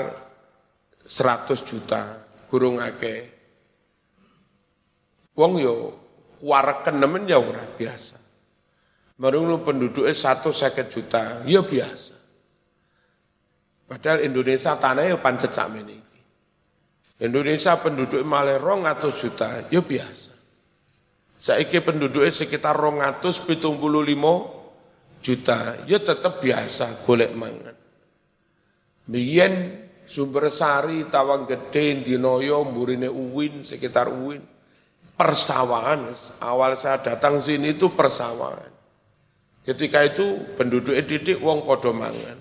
100 1.00 1.64
juta, 1.64 2.28
gurung 2.52 2.76
akeh. 2.76 3.24
Wong 5.32 5.52
yo 5.64 5.96
wareken 6.44 7.00
nemen 7.00 7.24
ya 7.24 7.40
ora 7.40 7.64
biasa. 7.64 8.23
Marungu 9.14 9.62
penduduknya 9.62 10.10
satu 10.10 10.50
seket 10.50 10.90
juta, 10.90 11.46
ya 11.46 11.62
biasa. 11.62 12.18
Padahal 13.86 14.26
Indonesia 14.26 14.74
tanahnya 14.74 15.22
pancet 15.22 15.54
sama 15.54 15.78
ini. 15.78 16.02
Indonesia 17.22 17.78
penduduknya 17.78 18.26
malah 18.26 18.58
rong 18.58 18.90
atau 18.90 19.14
juta, 19.14 19.70
ya 19.70 19.78
biasa. 19.78 20.34
Saiki 21.38 21.78
penduduknya 21.78 22.34
sekitar 22.34 22.74
rong 22.74 23.06
atus 23.06 23.38
pitung 23.38 23.78
puluh 23.78 24.02
limo 24.02 24.50
juta, 25.22 25.86
ya 25.86 26.02
tetap 26.02 26.42
biasa 26.42 27.06
golek 27.06 27.30
mangan. 27.38 27.76
Biyen 29.06 29.54
sumber 30.02 30.50
sari, 30.50 31.06
tawang 31.06 31.46
gede, 31.46 32.02
dinoyo, 32.02 32.66
mburine 32.66 33.06
uwin, 33.06 33.62
sekitar 33.62 34.10
uwin. 34.10 34.42
Persawahan, 35.14 36.10
awal 36.42 36.74
saya 36.74 36.98
datang 36.98 37.38
sini 37.38 37.78
itu 37.78 37.94
persawahan. 37.94 38.73
Ketika 39.64 40.04
itu 40.04 40.44
penduduk 40.60 40.92
didik 41.08 41.40
wong 41.40 41.64
padha 41.64 41.88
mangan. 41.88 42.36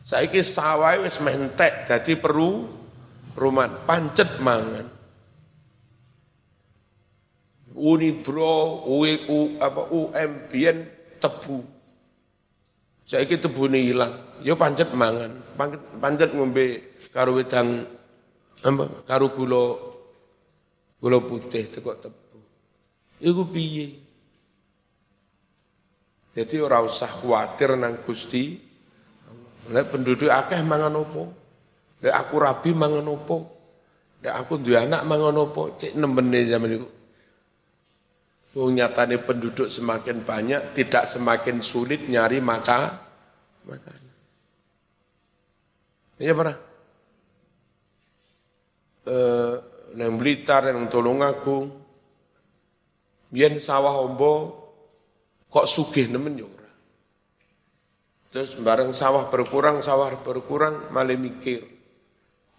Saiki 0.00 0.40
sawah 0.40 0.96
wis 1.04 1.20
mentek 1.20 1.84
dadi 1.84 2.16
peru 2.16 2.64
rumah 3.36 3.68
pancet 3.84 4.40
mangan. 4.40 4.88
Unibro, 7.76 8.84
U, 8.88 9.04
U 9.04 9.38
apa 9.60 9.92
UM 9.92 10.30
biyen 10.48 10.88
tebu. 11.20 11.60
Saiki 13.04 13.36
tebune 13.36 13.76
ilang. 13.76 14.40
Ya 14.40 14.56
pancet 14.56 14.96
mangan, 14.96 15.36
pancet, 15.60 15.80
pancet 16.00 16.30
ngombe 16.32 16.96
karo 17.12 17.36
wedang 17.36 17.84
apa 18.64 19.04
karo 19.04 19.28
gula 19.36 19.76
gula 20.96 21.20
putih 21.20 21.68
tekok 21.68 22.00
tebu. 22.00 22.38
Iku 23.20 23.44
piye? 23.44 24.09
Jadi 26.30 26.62
ora 26.62 26.78
usah 26.78 27.10
khawatir 27.10 27.74
nang 27.74 28.06
Gusti. 28.06 28.54
Lek 29.70 29.86
penduduk 29.90 30.30
akeh 30.30 30.62
mangan 30.62 30.94
opo? 30.98 31.22
Lek 32.02 32.14
aku 32.14 32.34
rabi 32.38 32.70
mangan 32.74 33.06
opo? 33.06 33.36
Lek 34.22 34.34
aku 34.34 34.62
duwe 34.62 34.78
anak 34.78 35.02
mangan 35.06 35.36
opo? 35.46 35.74
Cek 35.74 35.98
nembene 35.98 36.40
zaman 36.46 36.70
iku. 36.74 36.88
Wong 38.50 38.82
nyatane 38.82 39.22
penduduk 39.22 39.70
semakin 39.70 40.26
banyak, 40.26 40.74
tidak 40.74 41.06
semakin 41.06 41.62
sulit 41.62 42.10
nyari 42.10 42.42
maka 42.42 42.98
makan. 43.62 44.00
Iya 46.18 46.34
pernah? 46.34 46.56
Eh, 49.06 49.54
nang 49.94 50.18
Blitar, 50.18 50.66
nang 50.66 50.90
Tulungagung, 50.90 51.70
biyen 53.30 53.62
sawah 53.62 54.02
ombo 54.02 54.58
kok 55.50 55.66
sugih 55.66 56.06
nemen 56.06 56.38
yo 56.38 56.46
ora. 56.46 56.70
Terus 58.30 58.54
bareng 58.54 58.94
sawah 58.94 59.26
berkurang, 59.26 59.82
sawah 59.82 60.14
berkurang, 60.22 60.94
malah 60.94 61.18
mikir. 61.18 61.66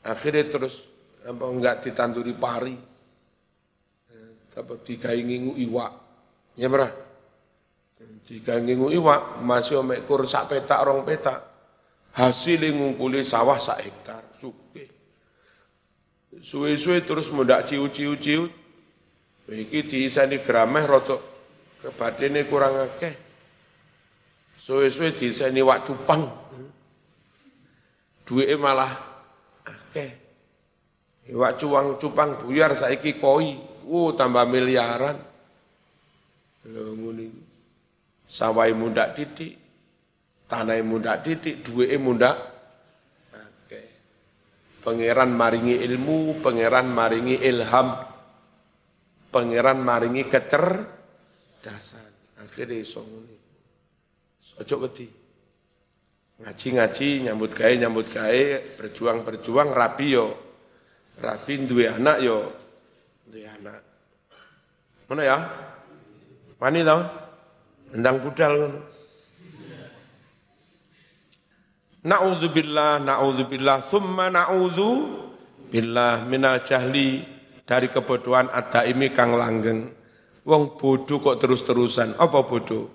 Akhirnya 0.04 0.52
terus 0.52 0.84
apa 1.24 1.46
enggak 1.48 1.88
ditanduri 1.88 2.36
pari 2.36 2.76
apa 4.52 4.74
digawe 4.84 5.16
ngingu 5.16 5.56
iwak. 5.56 5.94
Ya 6.60 6.68
berah. 6.68 6.92
Digawe 8.28 8.60
ngingu 8.60 8.92
iwak 8.92 9.40
masih 9.40 9.80
omek 9.80 10.04
kur 10.04 10.28
sak 10.28 10.52
petak 10.52 10.84
rong 10.84 11.08
petak. 11.08 11.40
Hasil 12.12 12.60
ngumpuli 12.76 13.24
sawah 13.24 13.56
sak 13.56 13.88
hektar 13.88 14.24
suke. 14.36 14.92
Suwe-suwe 16.44 17.08
terus 17.08 17.32
mudak 17.32 17.64
ciu-ciu-ciu. 17.72 18.52
Iki 19.48 19.80
diisani 19.88 20.44
grameh 20.44 20.84
rotok 20.88 21.31
kebatene 21.82 22.46
kurang 22.46 22.78
akeh. 22.78 23.14
Suwe-suwe 24.62 25.18
diisani 25.18 25.66
wak 25.66 25.82
cupang. 25.84 26.30
Duwe 28.24 28.54
malah 28.56 28.94
akeh. 29.66 30.10
Iwak 31.34 31.58
cuang 31.58 31.98
cupang 31.98 32.38
buyar 32.38 32.78
saiki 32.78 33.18
koi. 33.18 33.58
Oh, 33.90 34.14
tambah 34.14 34.46
miliaran. 34.46 35.18
Lho 36.70 36.94
ngene 36.94 37.26
Sawai 38.32 38.72
muda 38.72 39.12
titik, 39.12 39.60
tanah 40.48 40.80
muda 40.88 41.20
titik, 41.20 41.60
duwe 41.68 41.92
muda 42.00 42.32
Oke. 43.36 43.82
Pangeran 44.80 45.36
maringi 45.36 45.84
ilmu, 45.84 46.40
pangeran 46.40 46.96
maringi 46.96 47.44
ilham, 47.44 47.92
pangeran 49.36 49.84
maringi 49.84 50.32
kecerdasan. 51.62 52.12
Akhirnya 52.42 52.82
iso 52.82 53.06
ngene. 53.06 53.38
Ojo 54.58 54.76
wedi. 54.82 55.06
Ngaji-ngaji, 56.42 57.30
nyambut 57.30 57.54
gawe, 57.54 57.74
nyambut 57.78 58.10
gawe, 58.10 58.44
berjuang-berjuang 58.82 59.70
rapi 59.70 60.08
yo. 60.10 60.34
Rapi 61.22 61.70
duwe 61.70 61.86
anak 61.86 62.18
yo 62.26 62.50
duwe 63.30 63.46
anak. 63.46 63.80
Mana 65.06 65.22
ya? 65.22 65.38
Wani 66.58 66.82
tau? 66.82 67.02
Endang 67.94 68.18
budal 68.26 68.52
ngono. 68.58 68.82
Na'udzubillah, 72.02 73.06
na'udzubillah, 73.06 73.78
summa 73.86 74.34
na'udzu 74.34 75.22
billah 75.70 76.26
minal 76.26 76.66
jahli 76.66 77.22
dari 77.62 77.94
kebodohan 77.94 78.50
ada 78.50 78.82
ini 78.90 79.14
kang 79.14 79.38
langgeng. 79.38 80.01
Wong 80.42 80.74
bodoh 80.74 81.22
kok 81.22 81.38
terus-terusan. 81.38 82.18
Apa 82.18 82.42
bodoh? 82.42 82.90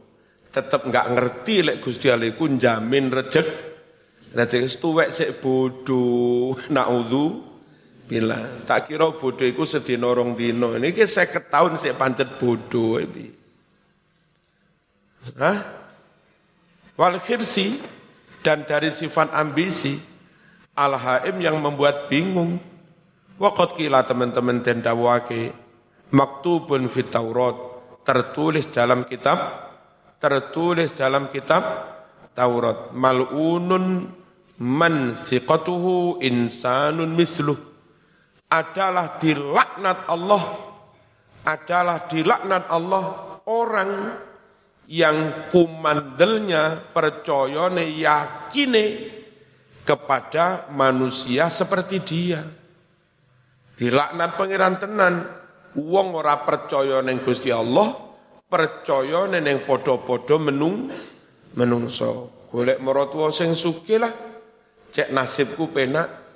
Tetap 0.51 0.89
enggak 0.89 1.15
ngerti 1.15 1.63
lek 1.63 1.79
Gusti 1.79 2.11
Allah 2.11 2.33
iku 2.33 2.51
jamin 2.51 3.13
rejek. 3.13 3.47
Rejek 4.35 4.67
tuwek 4.83 5.15
sik 5.15 5.39
bodoh. 5.39 6.59
Na'udzu 6.75 7.47
Bila 8.07 8.39
tak 8.63 8.87
kira 8.87 9.11
bodoh 9.11 9.43
itu 9.43 9.67
sedina 9.67 10.07
rong 10.15 10.39
dino. 10.39 10.79
Ini 10.79 10.95
saya 11.11 11.27
ketahuan 11.27 11.75
saya 11.75 11.99
pancet 11.99 12.39
bodoh. 12.39 13.03
Hah? 15.35 15.59
Wal 16.95 17.19
khirsi 17.19 17.75
dan 18.47 18.63
dari 18.63 18.95
sifat 18.95 19.35
ambisi 19.35 19.99
al-haim 20.79 21.35
yang 21.43 21.59
membuat 21.59 22.07
bingung. 22.07 22.63
Waqat 23.43 23.75
kila 23.75 24.07
teman-teman 24.07 24.63
tenda 24.63 24.95
wake 24.95 25.66
maktubun 26.13 26.87
fit 26.91 27.09
Taurat. 27.11 27.55
Tertulis 28.07 28.71
dalam 28.71 29.03
kitab 29.03 29.67
tertulis 30.23 30.95
dalam 30.95 31.29
kitab 31.29 31.63
Taurat. 32.33 32.93
Mal'unun 32.93 34.07
man 34.61 35.15
siqatuhu 35.17 36.23
insanun 36.23 37.11
misluh. 37.15 37.59
Adalah 38.47 39.19
dilaknat 39.19 40.07
Allah 40.07 40.67
adalah 41.47 42.11
dilaknat 42.11 42.67
Allah 42.67 43.05
orang 43.47 44.19
yang 44.91 45.51
kumandelnya 45.51 46.91
percayane 46.91 47.87
yakine 47.95 48.87
kepada 49.87 50.67
manusia 50.75 51.47
seperti 51.47 51.97
dia. 52.03 52.43
Dilaknat 53.79 54.31
pangeran 54.35 54.75
tenan, 54.83 55.15
wong 55.77 56.17
ora 56.17 56.41
percaya 56.41 57.05
ning 57.05 57.21
Gusti 57.21 57.53
Allah, 57.53 57.93
percaya 58.49 59.29
ning 59.29 59.63
padha-padha 59.69 60.37
menung 60.41 60.89
menungso. 61.57 62.33
Golek 62.49 62.81
maratuwa 62.81 63.29
sing 63.29 63.53
sugih 63.53 64.01
lah, 64.01 64.13
cek 64.89 65.13
nasibku 65.13 65.69
penak, 65.69 66.27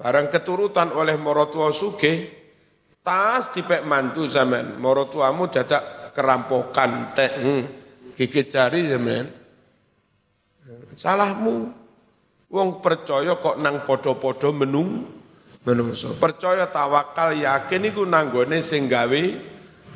Barang 0.00 0.32
keturutan 0.32 0.96
oleh 0.96 1.20
morotua 1.20 1.68
suge, 1.76 2.32
tas 3.04 3.52
dipek 3.52 3.84
mantu 3.84 4.24
zaman. 4.24 4.80
Morotuamu 4.80 5.52
dadak 5.52 6.16
kerampokan, 6.16 7.12
teh, 7.12 7.28
hmm, 7.36 7.62
gigit 8.16 8.48
jari 8.48 8.88
zaman. 8.88 9.28
Salahmu. 10.96 11.76
Wong 12.50 12.80
percaya 12.80 13.36
kok 13.36 13.60
nang 13.60 13.84
podo-podo 13.84 14.56
menung, 14.56 15.19
menungso. 15.64 16.16
Percaya 16.16 16.68
tawakal 16.68 17.36
yakin 17.36 17.92
iku 17.92 18.04
nanggone 18.08 18.64
sing 18.64 18.88
gawe 18.88 19.22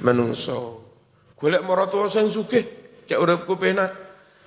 menungso. 0.04 0.84
Golek 1.34 1.64
morotua 1.64 2.08
sing 2.08 2.28
sugih, 2.32 2.64
cek 3.04 3.20
uripku 3.20 3.56
penak. 3.56 3.90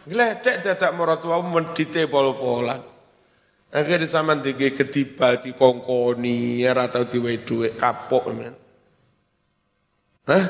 Gledek 0.07 0.63
dadak 0.63 0.95
morotuamu 0.95 1.51
mendite 1.51 2.07
pol-polan. 2.07 2.79
Akhirnya 3.67 4.07
sama 4.07 4.39
tiga 4.39 4.71
ketibal 4.71 5.43
di 5.43 5.51
kongkoni, 5.51 6.63
ya 6.63 6.71
atau 6.71 7.03
di 7.03 7.19
duit 7.19 7.75
kapok. 7.75 8.23
Men. 8.31 8.55
Hah? 10.31 10.45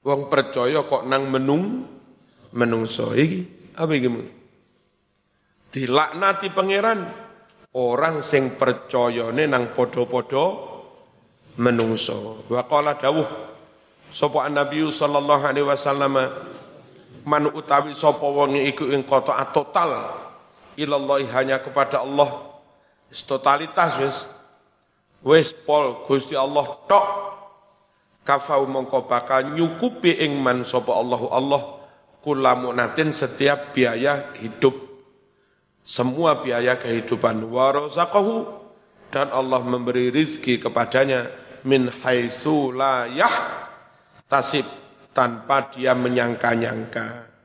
Wong 0.00 0.32
percaya 0.32 0.80
kok 0.88 1.04
nang 1.04 1.28
menung, 1.28 1.84
menungso. 2.56 3.12
Iki, 3.12 3.74
apa 3.76 3.92
iki? 3.92 4.08
Dilaknati 5.76 6.48
pangeran, 6.56 7.00
orang 7.76 8.24
sing 8.24 8.56
percaya 8.56 9.28
nang 9.28 9.76
podo-podo 9.76 10.44
menungso. 11.60 12.48
Wa 12.48 12.64
qala 12.64 12.96
dawuh, 12.96 13.28
sapa 14.08 14.48
Nabi 14.48 14.80
sallallahu 14.88 15.44
alaihi 15.44 15.68
wasallam 15.68 16.16
man 17.28 17.42
utawi 17.52 17.92
sapa 17.92 18.24
wong 18.24 18.56
iku 18.64 18.88
ing 18.88 19.04
kota 19.04 19.36
total 19.52 20.16
ilallah 20.80 21.20
hanya 21.36 21.60
kepada 21.60 22.00
Allah. 22.00 22.56
Totalitas 23.12 23.92
wis. 24.00 24.16
Wis 25.26 25.52
pol 25.52 26.04
Gusti 26.08 26.36
Allah 26.36 26.64
tok. 26.88 27.06
Kafau 28.26 28.66
mongko 28.66 29.06
bakal 29.06 29.54
nyukupi 29.54 30.18
ing 30.26 30.42
man 30.42 30.66
sapa 30.66 30.90
Allahu 30.90 31.30
Allah 31.30 31.62
kulamunatin 32.26 33.14
setiap 33.14 33.70
biaya 33.70 34.34
hidup 34.42 34.85
semua 35.86 36.42
biaya 36.42 36.74
kehidupan 36.82 37.46
warazaqahu 37.46 38.50
dan 39.14 39.30
Allah 39.30 39.62
memberi 39.62 40.10
rizki 40.10 40.58
kepadanya 40.58 41.30
min 41.62 41.86
haitsu 41.86 42.74
la 42.74 43.06
tasib 44.26 44.66
tanpa 45.14 45.70
dia 45.70 45.94
menyangka-nyangka 45.94 47.36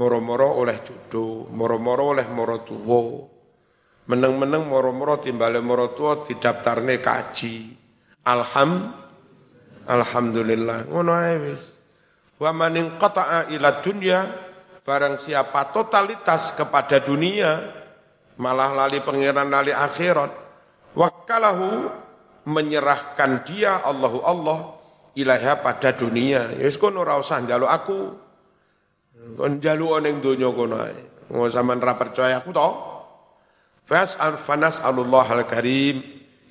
moro-moro 0.00 0.64
oleh 0.64 0.80
jodoh, 0.80 1.50
moro-moro 1.52 2.16
oleh 2.16 2.24
moro 2.32 2.64
tuwo, 2.64 3.28
meneng-meneng 4.08 4.64
moro-moro 4.64 5.20
timbale 5.20 5.60
moro 5.60 5.92
tuwo 5.92 6.24
didaftarne 6.24 6.96
kaji. 7.04 7.76
Alham, 8.24 8.96
Alhamdulillah. 9.84 10.88
Ngono 10.88 11.12
ae 11.12 11.36
wis. 11.44 11.76
Wa 12.40 12.56
man 12.56 12.80
inqata'a 12.80 13.52
ila 13.52 13.84
dunya 13.84 14.24
barang 14.80 15.20
siapa 15.20 15.68
totalitas 15.68 16.56
kepada 16.56 17.04
dunia 17.04 17.79
malah 18.40 18.72
lali 18.72 19.04
pangeran 19.04 19.52
lali 19.52 19.70
akhirat 19.70 20.32
wakalahu 20.96 21.92
menyerahkan 22.48 23.44
dia 23.44 23.84
Allahu 23.84 24.24
Allah 24.24 24.80
ilaha 25.12 25.60
pada 25.60 25.92
dunia. 25.92 26.56
Ya 26.56 26.64
wis 26.64 26.80
kono 26.80 27.04
ora 27.04 27.20
usah 27.20 27.44
njaluk 27.44 27.68
aku. 27.68 28.00
Kon 29.36 29.60
njaluk 29.60 30.00
ning 30.00 30.24
donya 30.24 30.48
kono 30.48 30.80
ae. 30.80 30.96
Ngo 31.30 31.46
sampean 31.52 31.84
ra 31.84 31.94
percaya 32.00 32.40
aku 32.40 32.50
to. 32.50 32.68
Fas 33.84 34.16
fanas 34.40 34.80
Allah 34.80 35.26
al 35.28 35.44
karim. 35.44 36.00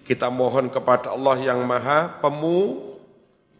Kita 0.05 0.33
mohon 0.33 0.73
kepada 0.73 1.13
Allah 1.13 1.37
yang 1.37 1.61
maha 1.69 2.17
pemu, 2.17 2.81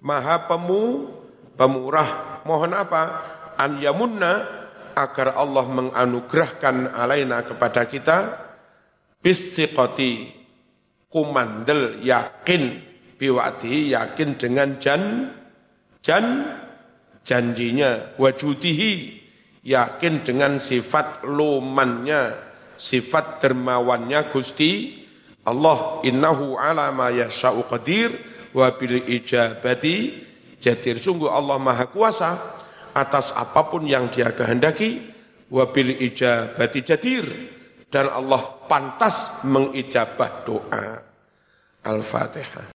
maha 0.02 0.50
pemu, 0.50 1.14
pemurah. 1.54 2.42
Mohon 2.42 2.74
apa? 2.74 3.04
An 3.54 3.78
yamunna 3.78 4.59
agar 4.96 5.36
Allah 5.38 5.66
menganugerahkan 5.68 6.94
alaina 6.94 7.44
kepada 7.44 7.86
kita 7.86 8.18
bistiqati 9.20 10.32
kumandel 11.10 12.00
yakin 12.06 12.80
biwati 13.20 13.92
yakin 13.92 14.40
dengan 14.40 14.80
jan 14.80 15.34
jan 16.00 16.26
janjinya 17.26 18.16
wajudihi 18.16 19.20
yakin 19.68 20.24
dengan 20.24 20.56
sifat 20.58 21.28
lumannya 21.28 22.38
sifat 22.80 23.44
dermawannya 23.44 24.32
Gusti 24.32 25.04
Allah 25.44 26.00
innahu 26.06 26.56
ala 26.56 26.94
ma 26.96 27.12
yasha'u 27.12 27.68
qadir 27.68 28.14
wa 28.54 28.70
bil 28.76 29.04
ijabati 29.04 30.26
jadir. 30.62 31.00
Sungguh 31.00 31.32
Allah 31.32 31.58
maha 31.58 31.88
kuasa 31.90 32.59
atas 32.94 33.36
apa 33.36 33.70
pun 33.70 33.86
yang 33.86 34.10
dia 34.10 34.34
kehendaki 34.34 35.00
wa 35.50 35.70
bil 35.70 35.94
ijabati 35.94 36.80
jadir. 36.82 37.26
Dan 37.90 38.06
Allah 38.06 38.42
pantas 38.70 39.42
mengijabah 39.50 40.32
doa. 40.46 40.86
Al-Fatihah 41.80 42.68